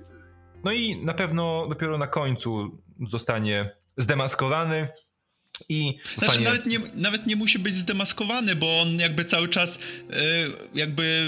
no 0.64 0.72
i 0.72 1.04
na 1.04 1.14
pewno 1.14 1.66
dopiero 1.68 1.98
na 1.98 2.06
końcu 2.06 2.78
zostanie 3.08 3.70
zdemaskowany 3.96 4.88
i 5.68 5.94
znaczy. 6.16 6.32
Znaczy 6.32 6.40
nawet 6.40 6.66
nie, 6.66 6.78
nawet 6.94 7.26
nie 7.26 7.36
musi 7.36 7.58
być 7.58 7.74
zdemaskowany, 7.74 8.56
bo 8.56 8.80
on 8.80 8.98
jakby 8.98 9.24
cały 9.24 9.48
czas, 9.48 9.78
e, 10.10 10.16
jakby 10.74 11.26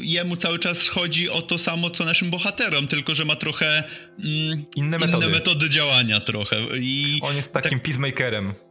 jemu 0.00 0.36
cały 0.36 0.58
czas 0.58 0.88
chodzi 0.88 1.30
o 1.30 1.42
to 1.42 1.58
samo, 1.58 1.90
co 1.90 2.04
naszym 2.04 2.30
bohaterom, 2.30 2.88
tylko 2.88 3.14
że 3.14 3.24
ma 3.24 3.36
trochę 3.36 3.84
mm, 4.24 4.64
inne, 4.76 4.98
metody. 4.98 5.26
inne 5.26 5.34
metody 5.34 5.70
działania 5.70 6.20
trochę. 6.20 6.56
I 6.80 7.18
on 7.22 7.36
jest 7.36 7.52
takim 7.52 7.78
tak... 7.78 7.82
peacemakerem. 7.82 8.54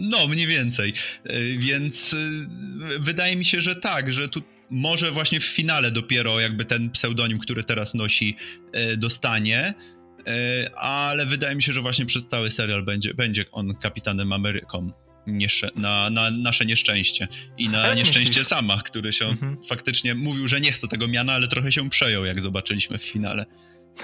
No, 0.00 0.26
mniej 0.26 0.46
więcej. 0.46 0.92
E, 1.24 1.40
więc 1.58 2.14
e, 2.14 2.16
wydaje 2.98 3.36
mi 3.36 3.44
się, 3.44 3.60
że 3.60 3.76
tak, 3.76 4.12
że 4.12 4.28
tu 4.28 4.42
może 4.70 5.10
właśnie 5.10 5.40
w 5.40 5.44
finale 5.44 5.90
dopiero 5.90 6.40
jakby 6.40 6.64
ten 6.64 6.90
pseudonim, 6.90 7.38
który 7.38 7.64
teraz 7.64 7.94
nosi, 7.94 8.36
dostanie. 8.96 9.74
E, 10.26 10.70
ale 10.78 11.26
wydaje 11.26 11.56
mi 11.56 11.62
się, 11.62 11.72
że 11.72 11.82
właśnie 11.82 12.06
przez 12.06 12.26
cały 12.26 12.50
serial 12.50 12.82
będzie, 12.82 13.14
będzie 13.14 13.44
on 13.52 13.74
kapitanem 13.74 14.32
Ameryką. 14.32 14.90
na, 15.76 16.10
na 16.10 16.30
nasze 16.30 16.66
nieszczęście 16.66 17.28
i 17.58 17.68
na 17.68 17.94
nieszczęście 17.94 18.28
myślisz? 18.28 18.46
sama, 18.46 18.82
który 18.82 19.12
się 19.12 19.26
mhm. 19.26 19.56
faktycznie 19.68 20.14
mówił, 20.14 20.48
że 20.48 20.60
nie 20.60 20.72
chce 20.72 20.88
tego 20.88 21.08
miana, 21.08 21.32
ale 21.32 21.48
trochę 21.48 21.72
się 21.72 21.90
przejął, 21.90 22.24
jak 22.24 22.42
zobaczyliśmy 22.42 22.98
w 22.98 23.04
finale. 23.04 23.46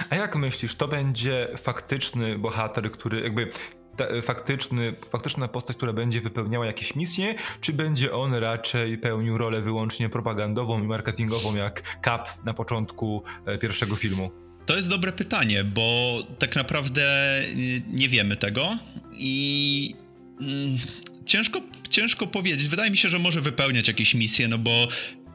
A 0.09 0.15
jak 0.15 0.35
myślisz, 0.35 0.75
to 0.75 0.87
będzie 0.87 1.47
faktyczny 1.57 2.39
bohater, 2.39 2.91
który 2.91 3.21
jakby 3.21 3.51
ta, 3.97 4.21
faktyczny, 4.21 4.95
faktyczna 5.09 5.47
postać, 5.47 5.77
która 5.77 5.93
będzie 5.93 6.21
wypełniała 6.21 6.65
jakieś 6.65 6.95
misje, 6.95 7.35
czy 7.61 7.73
będzie 7.73 8.13
on 8.13 8.33
raczej 8.33 8.97
pełnił 8.97 9.37
rolę 9.37 9.61
wyłącznie 9.61 10.09
propagandową 10.09 10.83
i 10.83 10.87
marketingową, 10.87 11.55
jak 11.55 11.99
Cap 12.05 12.45
na 12.45 12.53
początku 12.53 13.23
e, 13.45 13.57
pierwszego 13.57 13.95
filmu? 13.95 14.42
To 14.65 14.75
jest 14.75 14.89
dobre 14.89 15.11
pytanie, 15.11 15.63
bo 15.63 16.19
tak 16.39 16.55
naprawdę 16.55 17.39
y, 17.41 17.81
nie 17.87 18.09
wiemy 18.09 18.37
tego 18.37 18.77
i 19.17 19.95
mm, 20.41 20.77
ciężko, 21.25 21.61
ciężko 21.89 22.27
powiedzieć. 22.27 22.67
Wydaje 22.67 22.91
mi 22.91 22.97
się, 22.97 23.09
że 23.09 23.19
może 23.19 23.41
wypełniać 23.41 23.87
jakieś 23.87 24.15
misje, 24.15 24.47
no 24.47 24.57
bo 24.57 24.87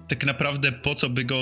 tak 0.08 0.24
naprawdę 0.24 0.72
po 0.72 0.94
co 0.94 1.10
by 1.10 1.24
go 1.24 1.38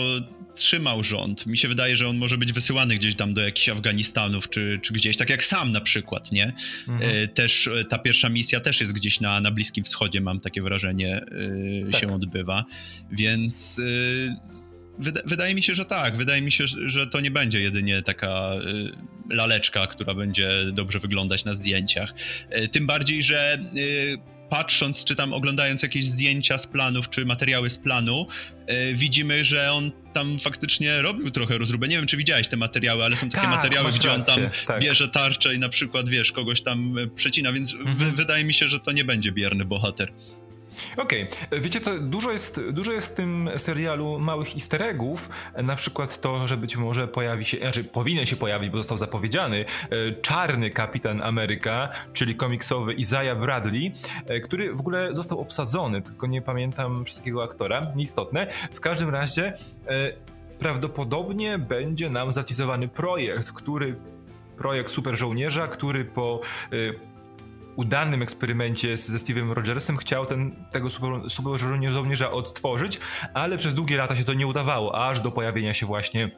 trzymał 0.55 1.05
rząd? 1.05 1.47
Mi 1.47 1.59
się 1.59 1.69
wydaje, 1.69 1.97
że 1.97 2.09
on 2.09 2.17
może 2.17 2.39
być 2.39 2.53
wysyłany 2.53 2.95
gdzieś 2.95 3.15
tam 3.15 3.35
do 3.35 3.43
jakichś 3.43 3.69
Afganistanów, 3.69 4.51
czy, 4.51 4.81
czy 4.83 4.93
gdzieś, 4.93 5.17
tak 5.17 5.31
jak 5.31 5.45
sam 5.45 5.73
na 5.73 5.81
przykład, 5.81 6.33
nie? 6.33 6.53
Mhm. 6.89 7.17
Y, 7.17 7.29
też 7.29 7.67
y, 7.67 7.85
ta 7.89 7.99
pierwsza 7.99 8.29
misja 8.29 8.61
też 8.61 8.81
jest 8.81 8.93
gdzieś 8.93 9.21
na, 9.21 9.41
na 9.41 9.51
Bliskim 9.51 9.85
Wschodzie, 9.85 10.21
mam 10.21 10.41
takie 10.41 10.63
wrażenie, 10.63 11.25
tak. 11.93 12.01
się 12.01 12.15
odbywa. 12.15 12.65
Więc 13.13 13.81
Wydaje 15.25 15.55
mi 15.55 15.63
się, 15.63 15.75
że 15.75 15.85
tak. 15.85 16.17
Wydaje 16.17 16.43
mi 16.43 16.53
się, 16.53 16.65
że 16.87 17.07
to 17.07 17.21
nie 17.21 17.31
będzie 17.31 17.61
jedynie 17.61 18.03
taka 18.03 18.53
y, 19.31 19.35
laleczka, 19.35 19.87
która 19.87 20.15
będzie 20.15 20.51
dobrze 20.73 20.99
wyglądać 20.99 21.45
na 21.45 21.55
zdjęciach. 21.55 22.15
Y, 22.57 22.69
tym 22.69 22.87
bardziej, 22.87 23.23
że 23.23 23.59
y, 23.77 24.19
patrząc, 24.51 25.05
czy 25.05 25.17
tam 25.17 25.33
oglądając 25.33 25.83
jakieś 25.83 26.07
zdjęcia 26.07 26.59
z 26.59 26.67
planów, 26.67 27.11
czy 27.11 27.27
materiały 27.27 27.71
z 27.71 27.79
planu, 27.79 28.27
widzimy, 28.95 29.45
że 29.45 29.73
on 29.73 29.93
tam 30.13 30.39
faktycznie 30.41 31.03
robił 31.03 31.31
trochę 31.31 31.59
rozróbę. 31.59 31.89
Nie 31.89 31.97
wiem, 31.97 32.07
czy 32.07 32.17
widziałeś 32.17 32.49
te 32.49 32.57
materiały, 32.57 33.05
ale 33.05 33.17
są 33.17 33.31
takie 33.31 33.47
tak, 33.47 33.57
materiały, 33.57 33.91
gdzie 33.91 34.13
on 34.13 34.25
tam 34.25 34.41
tak. 34.67 34.81
bierze 34.81 35.09
tarczę 35.09 35.55
i 35.55 35.59
na 35.59 35.69
przykład, 35.69 36.09
wiesz, 36.09 36.33
kogoś 36.33 36.63
tam 36.63 36.97
przecina, 37.15 37.53
więc 37.53 37.75
mhm. 37.75 38.15
wydaje 38.15 38.45
mi 38.45 38.55
się, 38.55 38.69
że 38.69 38.81
to 38.81 38.93
nie 38.93 39.05
będzie 39.05 39.33
bierny 39.33 39.65
bohater. 39.65 40.13
Okej, 40.97 41.29
okay. 41.47 41.61
wiecie 41.61 41.81
co, 41.81 41.99
dużo 41.99 42.33
jest, 42.33 42.61
dużo 42.71 42.93
jest 42.93 43.13
w 43.13 43.15
tym 43.15 43.51
serialu 43.57 44.19
małych 44.19 44.55
easter 44.55 44.83
eggów, 44.83 45.29
na 45.63 45.77
przykład 45.77 46.21
to, 46.21 46.49
że 46.49 46.57
być 46.57 46.77
może 46.77 47.09
pojawi 47.09 47.45
się, 47.45 47.59
znaczy 47.59 47.85
powinien 47.85 48.27
się 48.27 48.37
pojawić, 48.37 48.71
bo 48.71 48.77
został 48.77 48.99
zapowiedziany, 48.99 49.65
e, 49.91 50.13
czarny 50.13 50.71
Kapitan 50.71 51.23
Ameryka, 51.23 51.89
czyli 52.13 52.35
komiksowy 52.35 52.95
Isaiah 52.95 53.41
Bradley, 53.41 53.95
e, 54.27 54.41
który 54.41 54.75
w 54.75 54.81
ogóle 54.81 55.15
został 55.15 55.41
obsadzony, 55.41 56.03
tylko 56.03 56.27
nie 56.27 56.43
pamiętam 56.43 57.05
wszystkiego 57.05 57.43
aktora, 57.43 57.93
nieistotne. 57.97 58.47
W 58.73 58.81
każdym 58.81 59.11
razie 59.11 59.53
e, 59.87 60.13
prawdopodobnie 60.59 61.59
będzie 61.59 62.11
nam 62.11 62.33
zatizowany 62.33 62.89
projekt, 62.89 63.53
który 63.53 63.97
projekt 64.57 64.91
super 64.91 65.17
żołnierza, 65.17 65.69
który 65.69 66.05
po 66.05 66.41
udanym 67.77 68.23
eksperymencie 68.23 68.99
ze 68.99 69.19
Steve'em 69.19 69.53
Rogersem 69.53 69.97
chciał 69.97 70.27
ten, 70.27 70.67
tego 70.71 70.91
super, 70.91 71.31
super 71.31 71.61
żołnierza 71.91 72.31
odtworzyć, 72.31 72.99
ale 73.35 73.57
przez 73.57 73.75
długie 73.75 73.97
lata 73.97 74.17
się 74.17 74.25
to 74.25 74.35
nie 74.35 74.47
udawało, 74.47 75.09
aż 75.09 75.21
do 75.21 75.31
pojawienia 75.31 75.75
się 75.75 75.87
właśnie 75.87 76.31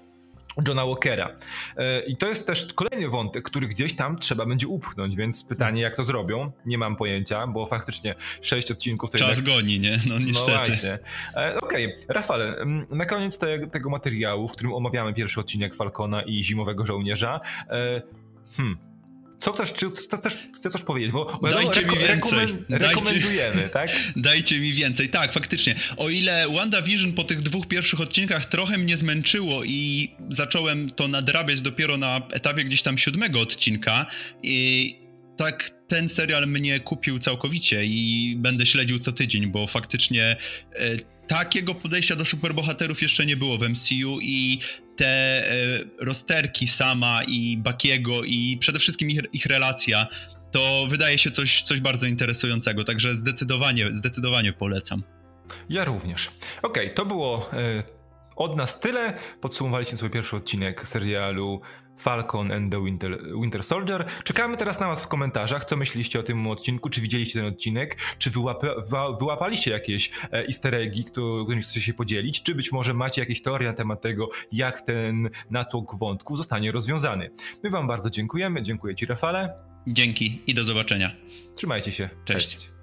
Johna 0.68 0.86
Walkera. 0.86 1.36
E, 1.76 2.00
I 2.00 2.16
to 2.16 2.28
jest 2.28 2.46
też 2.46 2.72
kolejny 2.72 3.08
wątek, 3.08 3.44
który 3.44 3.68
gdzieś 3.68 3.96
tam 3.96 4.18
trzeba 4.18 4.46
będzie 4.46 4.68
upchnąć, 4.68 5.16
więc 5.16 5.44
pytanie, 5.44 5.82
jak 5.82 5.96
to 5.96 6.04
zrobią, 6.04 6.52
nie 6.66 6.78
mam 6.78 6.96
pojęcia, 6.96 7.46
bo 7.46 7.66
faktycznie 7.66 8.14
sześć 8.42 8.70
odcinków 8.70 9.10
to 9.10 9.18
Czas 9.18 9.36
jednak... 9.36 9.54
goni, 9.54 9.80
nie? 9.80 10.00
No 10.06 10.18
niestety. 10.18 10.50
No 10.50 10.56
właśnie. 10.56 10.98
E, 11.34 11.60
okej, 11.60 11.86
okay. 11.86 11.98
Rafale, 12.08 12.56
na 12.90 13.06
koniec 13.06 13.38
te, 13.38 13.66
tego 13.66 13.90
materiału, 13.90 14.48
w 14.48 14.52
którym 14.52 14.72
omawiamy 14.74 15.14
pierwszy 15.14 15.40
odcinek 15.40 15.74
Falcona 15.74 16.22
i 16.22 16.44
Zimowego 16.44 16.86
Żołnierza, 16.86 17.40
e, 17.70 18.02
hmm, 18.56 18.87
co 19.38 19.52
chcesz, 19.52 19.72
czy 19.72 19.86
chcesz, 19.90 20.38
chcesz 20.54 20.72
coś 20.72 20.82
powiedzieć? 20.82 21.12
Bo 21.12 21.40
Dajcie 21.42 21.80
reko- 21.80 21.92
mi 21.96 21.98
więcej. 21.98 22.38
rekomendujemy, 22.70 23.56
Dajcie, 23.56 23.68
tak? 23.68 23.90
Dajcie 24.16 24.58
mi 24.60 24.72
więcej. 24.72 25.08
Tak, 25.08 25.32
faktycznie. 25.32 25.74
O 25.96 26.08
ile 26.08 26.48
WandaVision 26.48 27.12
po 27.12 27.24
tych 27.24 27.42
dwóch 27.42 27.66
pierwszych 27.66 28.00
odcinkach 28.00 28.46
trochę 28.46 28.78
mnie 28.78 28.96
zmęczyło 28.96 29.64
i 29.64 30.10
zacząłem 30.30 30.90
to 30.90 31.08
nadrabiać 31.08 31.60
dopiero 31.60 31.96
na 31.96 32.20
etapie 32.30 32.64
gdzieś 32.64 32.82
tam 32.82 32.98
siódmego 32.98 33.40
odcinka 33.40 34.06
i 34.42 34.94
tak 35.36 35.70
ten 35.88 36.08
serial 36.08 36.46
mnie 36.46 36.80
kupił 36.80 37.18
całkowicie 37.18 37.84
i 37.84 38.34
będę 38.38 38.66
śledził 38.66 38.98
co 38.98 39.12
tydzień, 39.12 39.46
bo 39.46 39.66
faktycznie 39.66 40.36
e, 40.72 40.96
takiego 41.28 41.74
podejścia 41.74 42.16
do 42.16 42.24
superbohaterów 42.24 43.02
jeszcze 43.02 43.26
nie 43.26 43.36
było 43.36 43.58
w 43.58 43.68
MCU 43.68 44.18
i 44.22 44.58
te 44.98 45.06
e, 45.06 45.44
rozterki 45.98 46.68
sama 46.68 47.22
i 47.28 47.56
Bakiego 47.56 48.24
i 48.24 48.56
przede 48.60 48.78
wszystkim 48.78 49.10
ich, 49.10 49.20
ich 49.32 49.46
relacja 49.46 50.06
to 50.50 50.86
wydaje 50.88 51.18
się 51.18 51.30
coś, 51.30 51.62
coś 51.62 51.80
bardzo 51.80 52.06
interesującego, 52.06 52.84
także 52.84 53.14
zdecydowanie, 53.14 53.88
zdecydowanie 53.92 54.52
polecam. 54.52 55.02
Ja 55.68 55.84
również. 55.84 56.30
Okej, 56.62 56.84
okay, 56.84 56.94
to 56.94 57.06
było 57.06 57.50
e, 57.52 57.82
od 58.36 58.56
nas 58.56 58.80
tyle. 58.80 59.14
Podsumowaliśmy 59.40 59.96
swój 59.96 60.10
pierwszy 60.10 60.36
odcinek 60.36 60.88
serialu 60.88 61.60
Falcon 61.98 62.52
and 62.52 62.72
the 62.72 62.84
Winter, 62.84 63.18
Winter 63.40 63.64
Soldier. 63.64 64.06
Czekamy 64.24 64.56
teraz 64.56 64.80
na 64.80 64.86
Was 64.86 65.04
w 65.04 65.08
komentarzach, 65.08 65.64
co 65.64 65.76
myśliście 65.76 66.20
o 66.20 66.22
tym 66.22 66.46
odcinku, 66.46 66.90
czy 66.90 67.00
widzieliście 67.00 67.40
ten 67.40 67.48
odcinek, 67.48 67.96
czy 68.18 68.30
wyłapaliście 69.18 69.70
jakieś 69.70 70.10
e, 70.32 70.46
easter 70.46 70.74
eggi, 70.74 71.04
którymi 71.04 71.62
chcecie 71.62 71.80
się 71.80 71.94
podzielić, 71.94 72.42
czy 72.42 72.54
być 72.54 72.72
może 72.72 72.94
macie 72.94 73.22
jakieś 73.22 73.42
teorie 73.42 73.68
na 73.68 73.74
temat 73.74 74.00
tego, 74.00 74.28
jak 74.52 74.80
ten 74.80 75.28
natłok 75.50 75.98
wątków 75.98 76.36
zostanie 76.36 76.72
rozwiązany. 76.72 77.30
My 77.62 77.70
Wam 77.70 77.86
bardzo 77.86 78.10
dziękujemy, 78.10 78.62
dziękuję 78.62 78.94
Ci 78.94 79.06
Rafale. 79.06 79.54
Dzięki 79.86 80.42
i 80.46 80.54
do 80.54 80.64
zobaczenia. 80.64 81.16
Trzymajcie 81.54 81.92
się. 81.92 82.10
Cześć. 82.24 82.54
Cześć. 82.54 82.77